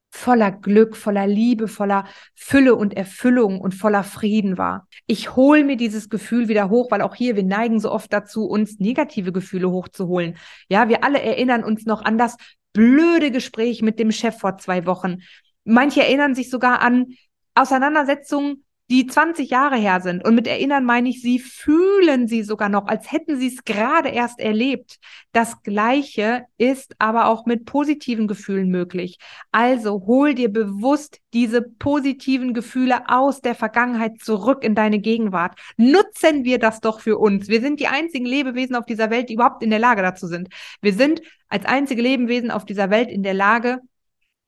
voller 0.10 0.52
Glück, 0.52 0.96
voller 0.96 1.28
Liebe, 1.28 1.68
voller 1.68 2.06
Fülle 2.34 2.76
und 2.76 2.96
Erfüllung 2.96 3.60
und 3.60 3.74
voller 3.74 4.04
Frieden 4.04 4.58
war. 4.58 4.88
Ich 5.08 5.36
hole 5.36 5.64
mir 5.64 5.78
dieses 5.78 6.10
Gefühl 6.10 6.48
wieder 6.48 6.70
hoch, 6.70 6.92
weil 6.92 7.02
auch 7.02 7.16
hier 7.16 7.36
wir 7.36 7.44
neigen 7.44 7.80
so 7.80 7.92
oft 7.92 8.12
dazu, 8.12 8.46
uns 8.46 8.80
negative 8.80 9.32
Gefühle 9.32 9.70
hochzuholen. 9.70 10.38
Ja, 10.70 10.90
wir 10.90 11.04
alle 11.04 11.22
erinnern 11.22 11.64
uns 11.64 11.86
noch 11.86 12.04
an 12.04 12.18
das 12.18 12.38
blöde 12.74 13.32
Gespräch 13.32 13.82
mit 13.82 14.00
dem 14.00 14.12
Chef 14.12 14.38
vor 14.38 14.58
zwei 14.58 14.86
Wochen. 14.86 15.18
Manche 15.64 16.04
erinnern 16.04 16.36
sich 16.36 16.50
sogar 16.50 16.82
an 16.82 17.08
Auseinandersetzungen 17.56 18.65
die 18.90 19.08
20 19.08 19.50
Jahre 19.50 19.78
her 19.78 20.00
sind. 20.00 20.24
Und 20.24 20.36
mit 20.36 20.46
erinnern 20.48 20.86
meine 20.86 21.10
ich, 21.10 21.22
sie 21.22 21.40
fühlen 21.40 22.28
sie 22.28 22.44
sogar 22.44 22.70
noch, 22.70 22.88
als 22.88 23.12
hätten 23.12 23.40
sie 23.40 23.48
es 23.48 23.64
gerade 23.64 24.10
erst 24.10 24.40
erlebt. 24.40 25.00
Das 25.32 25.64
Gleiche 25.64 26.46
ist 26.58 26.94
aber 27.00 27.28
auch 27.28 27.46
mit 27.46 27.66
positiven 27.66 28.28
Gefühlen 28.28 28.70
möglich. 28.70 29.18
Also 29.52 30.04
hol 30.06 30.36
dir 30.36 30.50
bewusst 30.50 31.20
diese 31.34 31.62
positiven 31.64 32.54
Gefühle 32.54 33.10
aus 33.10 33.42
der 33.42 33.56
Vergangenheit 33.56 34.20
zurück 34.20 34.64
in 34.64 34.76
deine 34.76 35.00
Gegenwart. 35.00 35.60
Nutzen 35.78 36.44
wir 36.44 36.60
das 36.60 36.80
doch 36.80 37.00
für 37.00 37.18
uns. 37.18 37.48
Wir 37.48 37.62
sind 37.62 37.80
die 37.80 37.88
einzigen 37.88 38.26
Lebewesen 38.26 38.76
auf 38.76 38.86
dieser 38.86 39.10
Welt, 39.10 39.30
die 39.30 39.34
überhaupt 39.34 39.64
in 39.64 39.72
der 39.72 39.80
Lage 39.80 40.04
dazu 40.04 40.28
sind. 40.28 40.50
Wir 40.82 40.94
sind 40.94 41.22
als 41.50 41.66
einzige 41.66 42.02
Lebewesen 42.02 42.52
auf 42.52 42.66
dieser 42.66 42.90
Welt 42.92 43.10
in 43.10 43.24
der 43.24 43.34
Lage, 43.34 43.82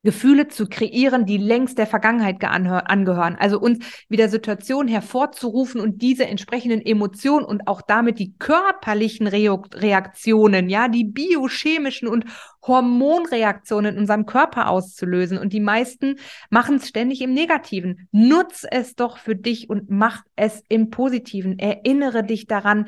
Gefühle 0.07 0.47
zu 0.47 0.67
kreieren, 0.67 1.25
die 1.25 1.35
längst 1.35 1.77
der 1.77 1.85
Vergangenheit 1.85 2.41
angehören. 2.41 3.35
Also 3.37 3.59
uns 3.59 3.85
wieder 4.07 4.29
Situationen 4.29 4.87
hervorzurufen 4.87 5.81
und 5.81 6.01
diese 6.01 6.25
entsprechenden 6.25 6.81
Emotionen 6.81 7.43
und 7.43 7.67
auch 7.67 7.81
damit 7.81 8.17
die 8.17 8.33
körperlichen 8.37 9.27
Reaktionen, 9.27 10.69
ja, 10.69 10.87
die 10.87 11.03
biochemischen 11.03 12.07
und 12.07 12.23
Hormonreaktionen 12.65 13.95
in 13.95 13.99
unserem 13.99 14.25
Körper 14.25 14.69
auszulösen. 14.69 15.37
Und 15.37 15.51
die 15.51 15.59
meisten 15.59 16.15
machen 16.49 16.77
es 16.77 16.87
ständig 16.87 17.21
im 17.21 17.33
Negativen. 17.33 18.07
Nutz 18.13 18.65
es 18.71 18.95
doch 18.95 19.17
für 19.17 19.35
dich 19.35 19.69
und 19.69 19.89
mach 19.89 20.23
es 20.37 20.63
im 20.69 20.89
Positiven. 20.89 21.59
Erinnere 21.59 22.23
dich 22.23 22.47
daran, 22.47 22.87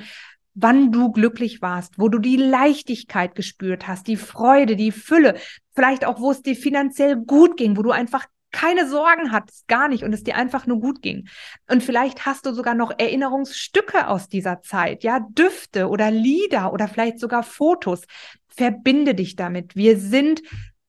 wann 0.54 0.92
du 0.92 1.12
glücklich 1.12 1.62
warst, 1.62 1.98
wo 1.98 2.10
du 2.10 2.20
die 2.20 2.38
Leichtigkeit 2.38 3.36
gespürt 3.36 3.88
hast, 3.88 4.08
die 4.08 4.18
Freude, 4.18 4.76
die 4.76 4.92
Fülle, 4.92 5.36
vielleicht 5.80 6.04
auch, 6.04 6.20
wo 6.20 6.32
es 6.32 6.42
dir 6.42 6.58
finanziell 6.58 7.16
gut 7.16 7.56
ging, 7.56 7.78
wo 7.78 7.82
du 7.84 7.92
einfach 7.92 8.26
keine 8.52 8.86
Sorgen 8.86 9.32
hattest, 9.32 9.66
gar 9.70 9.88
nicht 9.88 10.04
und 10.04 10.12
es 10.12 10.26
dir 10.26 10.36
einfach 10.36 10.68
nur 10.68 10.82
gut 10.82 11.02
ging. 11.02 11.30
Und 11.70 11.82
vielleicht 11.82 12.26
hast 12.26 12.46
du 12.46 12.54
sogar 12.54 12.76
noch 12.76 12.92
Erinnerungsstücke 12.98 14.10
aus 14.10 14.28
dieser 14.28 14.62
Zeit, 14.62 15.06
ja, 15.06 15.26
Düfte 15.30 15.88
oder 15.88 16.12
Lieder 16.12 16.74
oder 16.74 16.90
vielleicht 16.90 17.18
sogar 17.18 17.44
Fotos. 17.44 18.02
Verbinde 18.50 19.16
dich 19.16 19.38
damit. 19.38 19.78
Wir 19.78 19.98
sind 19.98 20.42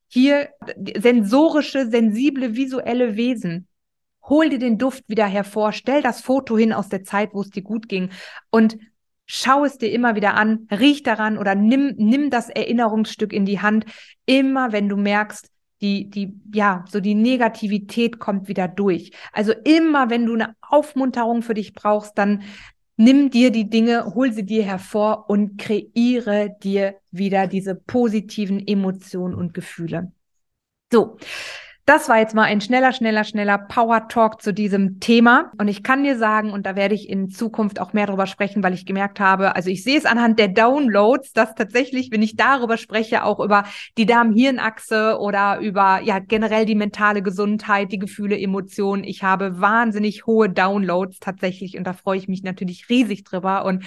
hier 0.08 0.48
sensorische, 0.98 1.86
sensible, 1.86 2.56
visuelle 2.56 3.14
Wesen. 3.14 3.68
Hol 4.24 4.48
dir 4.48 4.58
den 4.58 4.76
Duft 4.76 5.04
wieder 5.06 5.26
hervor, 5.26 5.70
stell 5.70 6.02
das 6.02 6.20
Foto 6.20 6.58
hin 6.58 6.72
aus 6.72 6.88
der 6.88 7.04
Zeit, 7.04 7.30
wo 7.32 7.42
es 7.42 7.50
dir 7.50 7.62
gut 7.62 7.88
ging 7.88 8.10
und 8.50 8.76
schau 9.32 9.64
es 9.64 9.78
dir 9.78 9.92
immer 9.92 10.16
wieder 10.16 10.34
an, 10.34 10.66
riech 10.72 11.04
daran 11.04 11.38
oder 11.38 11.54
nimm, 11.54 11.94
nimm 11.96 12.30
das 12.30 12.48
Erinnerungsstück 12.48 13.32
in 13.32 13.46
die 13.46 13.60
Hand, 13.60 13.84
immer 14.26 14.72
wenn 14.72 14.88
du 14.88 14.96
merkst, 14.96 15.48
die, 15.80 16.10
die, 16.10 16.34
ja, 16.52 16.84
so 16.90 16.98
die 16.98 17.14
Negativität 17.14 18.18
kommt 18.18 18.48
wieder 18.48 18.66
durch. 18.66 19.12
Also 19.32 19.52
immer, 19.52 20.10
wenn 20.10 20.26
du 20.26 20.34
eine 20.34 20.56
Aufmunterung 20.60 21.42
für 21.42 21.54
dich 21.54 21.74
brauchst, 21.74 22.18
dann 22.18 22.42
nimm 22.96 23.30
dir 23.30 23.52
die 23.52 23.70
Dinge, 23.70 24.04
hol 24.16 24.32
sie 24.32 24.44
dir 24.44 24.64
hervor 24.64 25.30
und 25.30 25.58
kreiere 25.58 26.50
dir 26.60 26.96
wieder 27.12 27.46
diese 27.46 27.76
positiven 27.76 28.66
Emotionen 28.66 29.36
und 29.36 29.54
Gefühle. 29.54 30.10
So. 30.92 31.18
Das 31.86 32.08
war 32.08 32.18
jetzt 32.18 32.34
mal 32.34 32.44
ein 32.44 32.60
schneller, 32.60 32.92
schneller, 32.92 33.24
schneller 33.24 33.58
Power 33.58 34.06
Talk 34.06 34.40
zu 34.42 34.52
diesem 34.52 35.00
Thema. 35.00 35.50
Und 35.58 35.66
ich 35.66 35.82
kann 35.82 36.04
dir 36.04 36.16
sagen, 36.16 36.52
und 36.52 36.64
da 36.64 36.76
werde 36.76 36.94
ich 36.94 37.08
in 37.08 37.30
Zukunft 37.30 37.80
auch 37.80 37.92
mehr 37.92 38.06
darüber 38.06 38.26
sprechen, 38.26 38.62
weil 38.62 38.74
ich 38.74 38.86
gemerkt 38.86 39.18
habe, 39.18 39.56
also 39.56 39.70
ich 39.70 39.82
sehe 39.82 39.98
es 39.98 40.04
anhand 40.04 40.38
der 40.38 40.48
Downloads, 40.48 41.32
dass 41.32 41.54
tatsächlich, 41.54 42.10
wenn 42.12 42.22
ich 42.22 42.36
darüber 42.36 42.76
spreche, 42.76 43.24
auch 43.24 43.40
über 43.40 43.64
die 43.98 44.06
Darm-Hirn-Achse 44.06 45.18
oder 45.18 45.58
über 45.58 46.00
ja 46.02 46.20
generell 46.20 46.64
die 46.64 46.76
mentale 46.76 47.22
Gesundheit, 47.22 47.90
die 47.90 47.98
Gefühle, 47.98 48.38
Emotionen, 48.38 49.02
ich 49.02 49.24
habe 49.24 49.60
wahnsinnig 49.60 50.26
hohe 50.26 50.48
Downloads 50.48 51.18
tatsächlich 51.18 51.76
und 51.76 51.84
da 51.84 51.92
freue 51.92 52.18
ich 52.18 52.28
mich 52.28 52.44
natürlich 52.44 52.88
riesig 52.88 53.24
drüber. 53.24 53.64
Und 53.64 53.84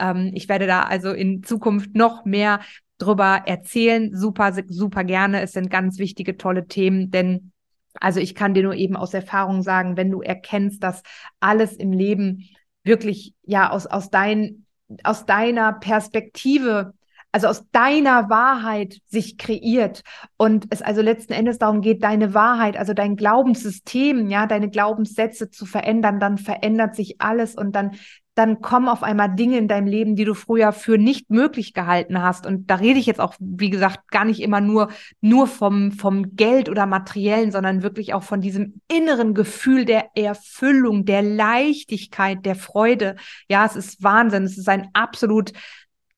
ähm, 0.00 0.32
ich 0.34 0.48
werde 0.48 0.66
da 0.66 0.82
also 0.82 1.12
in 1.12 1.42
Zukunft 1.44 1.94
noch 1.94 2.24
mehr 2.24 2.60
drüber 2.98 3.42
erzählen. 3.46 4.14
Super, 4.14 4.52
super 4.68 5.04
gerne. 5.04 5.42
Es 5.42 5.52
sind 5.52 5.70
ganz 5.70 5.98
wichtige, 5.98 6.36
tolle 6.36 6.66
Themen, 6.66 7.10
denn 7.10 7.52
also 8.00 8.18
ich 8.20 8.34
kann 8.34 8.54
dir 8.54 8.64
nur 8.64 8.74
eben 8.74 8.96
aus 8.96 9.14
Erfahrung 9.14 9.62
sagen, 9.62 9.96
wenn 9.96 10.10
du 10.10 10.20
erkennst, 10.20 10.82
dass 10.82 11.02
alles 11.38 11.74
im 11.74 11.92
Leben 11.92 12.48
wirklich 12.82 13.34
ja 13.44 13.70
aus, 13.70 13.86
aus, 13.86 14.10
dein, 14.10 14.66
aus 15.04 15.26
deiner 15.26 15.72
Perspektive 15.74 16.92
also 17.34 17.48
aus 17.48 17.68
deiner 17.72 18.30
Wahrheit 18.30 19.00
sich 19.06 19.38
kreiert 19.38 20.02
und 20.36 20.66
es 20.70 20.82
also 20.82 21.02
letzten 21.02 21.32
Endes 21.32 21.58
darum 21.58 21.80
geht, 21.80 22.04
deine 22.04 22.32
Wahrheit, 22.32 22.76
also 22.76 22.94
dein 22.94 23.16
Glaubenssystem, 23.16 24.30
ja, 24.30 24.46
deine 24.46 24.70
Glaubenssätze 24.70 25.50
zu 25.50 25.66
verändern, 25.66 26.20
dann 26.20 26.38
verändert 26.38 26.94
sich 26.94 27.20
alles 27.20 27.56
und 27.56 27.74
dann 27.74 27.96
dann 28.34 28.60
kommen 28.60 28.88
auf 28.88 29.02
einmal 29.02 29.34
Dinge 29.34 29.58
in 29.58 29.68
deinem 29.68 29.86
Leben, 29.86 30.16
die 30.16 30.24
du 30.24 30.34
früher 30.34 30.72
für 30.72 30.98
nicht 30.98 31.30
möglich 31.30 31.72
gehalten 31.72 32.20
hast. 32.20 32.46
Und 32.46 32.68
da 32.68 32.76
rede 32.76 32.98
ich 32.98 33.06
jetzt 33.06 33.20
auch, 33.20 33.34
wie 33.38 33.70
gesagt, 33.70 34.10
gar 34.10 34.24
nicht 34.24 34.40
immer 34.40 34.60
nur, 34.60 34.88
nur 35.20 35.46
vom, 35.46 35.92
vom 35.92 36.34
Geld 36.34 36.68
oder 36.68 36.86
Materiellen, 36.86 37.52
sondern 37.52 37.82
wirklich 37.82 38.12
auch 38.12 38.24
von 38.24 38.40
diesem 38.40 38.80
inneren 38.88 39.34
Gefühl 39.34 39.84
der 39.84 40.16
Erfüllung, 40.16 41.04
der 41.04 41.22
Leichtigkeit, 41.22 42.44
der 42.44 42.56
Freude. 42.56 43.16
Ja, 43.48 43.64
es 43.66 43.76
ist 43.76 44.02
Wahnsinn. 44.02 44.44
Es 44.44 44.58
ist 44.58 44.68
ein 44.68 44.88
absolut 44.94 45.52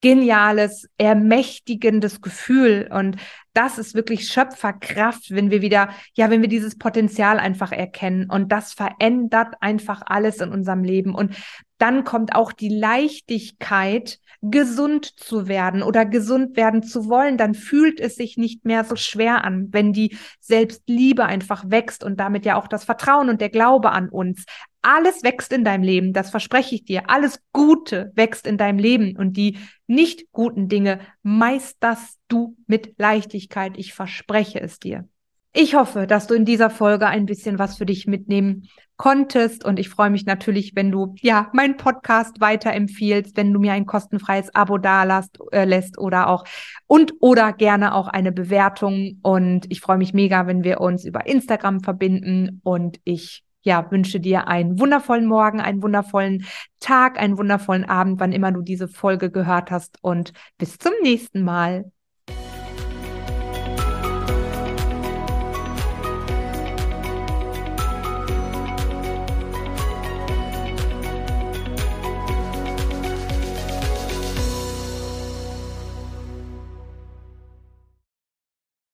geniales, 0.01 0.89
ermächtigendes 0.99 2.21
Gefühl. 2.21 2.89
Und 2.93 3.17
das 3.55 3.79
ist 3.79 3.95
wirklich 3.95 4.29
Schöpferkraft, 4.29 5.35
wenn 5.35 5.51
wir 5.51 5.63
wieder, 5.63 5.89
ja, 6.15 6.31
wenn 6.31 6.43
wir 6.43 6.49
dieses 6.49 6.79
Potenzial 6.79 7.39
einfach 7.39 7.73
erkennen. 7.73 8.31
Und 8.31 8.53
das 8.53 8.73
verändert 8.73 9.55
einfach 9.61 10.03
alles 10.07 10.41
in 10.41 10.51
unserem 10.51 10.85
Leben. 10.85 11.15
Und 11.15 11.35
dann 11.79 12.05
kommt 12.05 12.35
auch 12.35 12.53
die 12.53 12.69
Leichtigkeit, 12.69 14.19
gesund 14.43 15.05
zu 15.19 15.49
werden 15.49 15.83
oder 15.83 16.05
gesund 16.07 16.57
werden 16.57 16.83
zu 16.83 17.09
wollen. 17.09 17.37
Dann 17.37 17.55
fühlt 17.55 18.01
es 18.01 18.17
sich 18.17 18.37
nicht 18.37 18.65
mehr 18.65 18.85
so 18.85 18.97
schwer 18.97 19.45
an, 19.45 19.69
wenn 19.73 19.93
die 19.93 20.17
Selbstliebe 20.41 21.25
einfach 21.25 21.65
wächst 21.69 22.05
und 22.05 22.19
damit 22.21 22.45
ja 22.45 22.57
auch 22.57 22.69
das 22.69 22.85
Vertrauen 22.85 23.29
und 23.29 23.41
der 23.41 23.51
Glaube 23.51 23.91
an 23.91 24.09
uns. 24.09 24.45
Alles 24.83 25.25
wächst 25.25 25.53
in 25.53 25.65
deinem 25.65 25.83
Leben, 25.83 26.12
das 26.12 26.31
verspreche 26.31 26.77
ich 26.77 26.85
dir. 26.85 27.11
Alles 27.11 27.41
Gute 27.53 28.12
wächst 28.15 28.47
in 28.47 28.57
deinem 28.57 28.79
Leben 28.79 29.17
und 29.17 29.37
die 29.37 29.59
nicht 29.87 30.31
guten 30.33 30.69
Dinge 30.69 31.01
meisterst 31.23 32.21
du 32.29 32.57
mit 32.67 32.95
Leichtigkeit. 32.99 33.77
Ich 33.77 33.95
verspreche 33.95 34.61
es 34.61 34.79
dir. 34.79 35.09
Ich 35.59 35.75
hoffe, 35.75 36.07
dass 36.07 36.27
du 36.27 36.35
in 36.35 36.45
dieser 36.45 36.69
Folge 36.69 37.07
ein 37.07 37.25
bisschen 37.25 37.59
was 37.59 37.79
für 37.79 37.87
dich 37.87 38.07
mitnehmen 38.07 38.69
konntest 38.99 39.64
und 39.64 39.79
ich 39.79 39.88
freue 39.88 40.11
mich 40.11 40.27
natürlich, 40.27 40.77
wenn 40.77 40.90
du 40.90 41.14
ja 41.23 41.49
meinen 41.55 41.79
Podcast 41.79 42.42
weiterempfiehlst, 42.42 43.38
wenn 43.38 43.55
du 43.55 43.59
mir 43.59 43.73
ein 43.73 43.87
kostenfreies 43.87 44.55
Abo 44.55 44.77
dalässt 44.77 45.38
äh, 45.53 45.64
lässt 45.64 45.97
oder 45.97 46.29
auch 46.29 46.45
und 46.87 47.14
oder 47.21 47.55
gerne 47.55 47.95
auch 47.95 48.07
eine 48.07 48.33
Bewertung. 48.33 49.19
Und 49.23 49.64
ich 49.71 49.81
freue 49.81 49.97
mich 49.97 50.12
mega, 50.12 50.47
wenn 50.47 50.62
wir 50.62 50.83
uns 50.83 51.07
über 51.07 51.27
Instagram 51.27 51.81
verbinden. 51.81 52.61
Und 52.62 53.01
ich 53.05 53.42
ja, 53.62 53.90
wünsche 53.90 54.21
dir 54.21 54.49
einen 54.49 54.79
wundervollen 54.79 55.25
Morgen, 55.25 55.62
einen 55.62 55.83
wundervollen 55.83 56.45
Tag, 56.81 57.19
einen 57.19 57.38
wundervollen 57.38 57.87
Abend, 57.87 58.21
wann 58.21 58.33
immer 58.33 58.53
du 58.53 58.61
diese 58.61 58.88
Folge 58.88 59.31
gehört 59.31 59.71
hast. 59.71 59.97
Und 60.03 60.35
bis 60.59 60.77
zum 60.77 60.92
nächsten 61.03 61.42
Mal. 61.42 61.90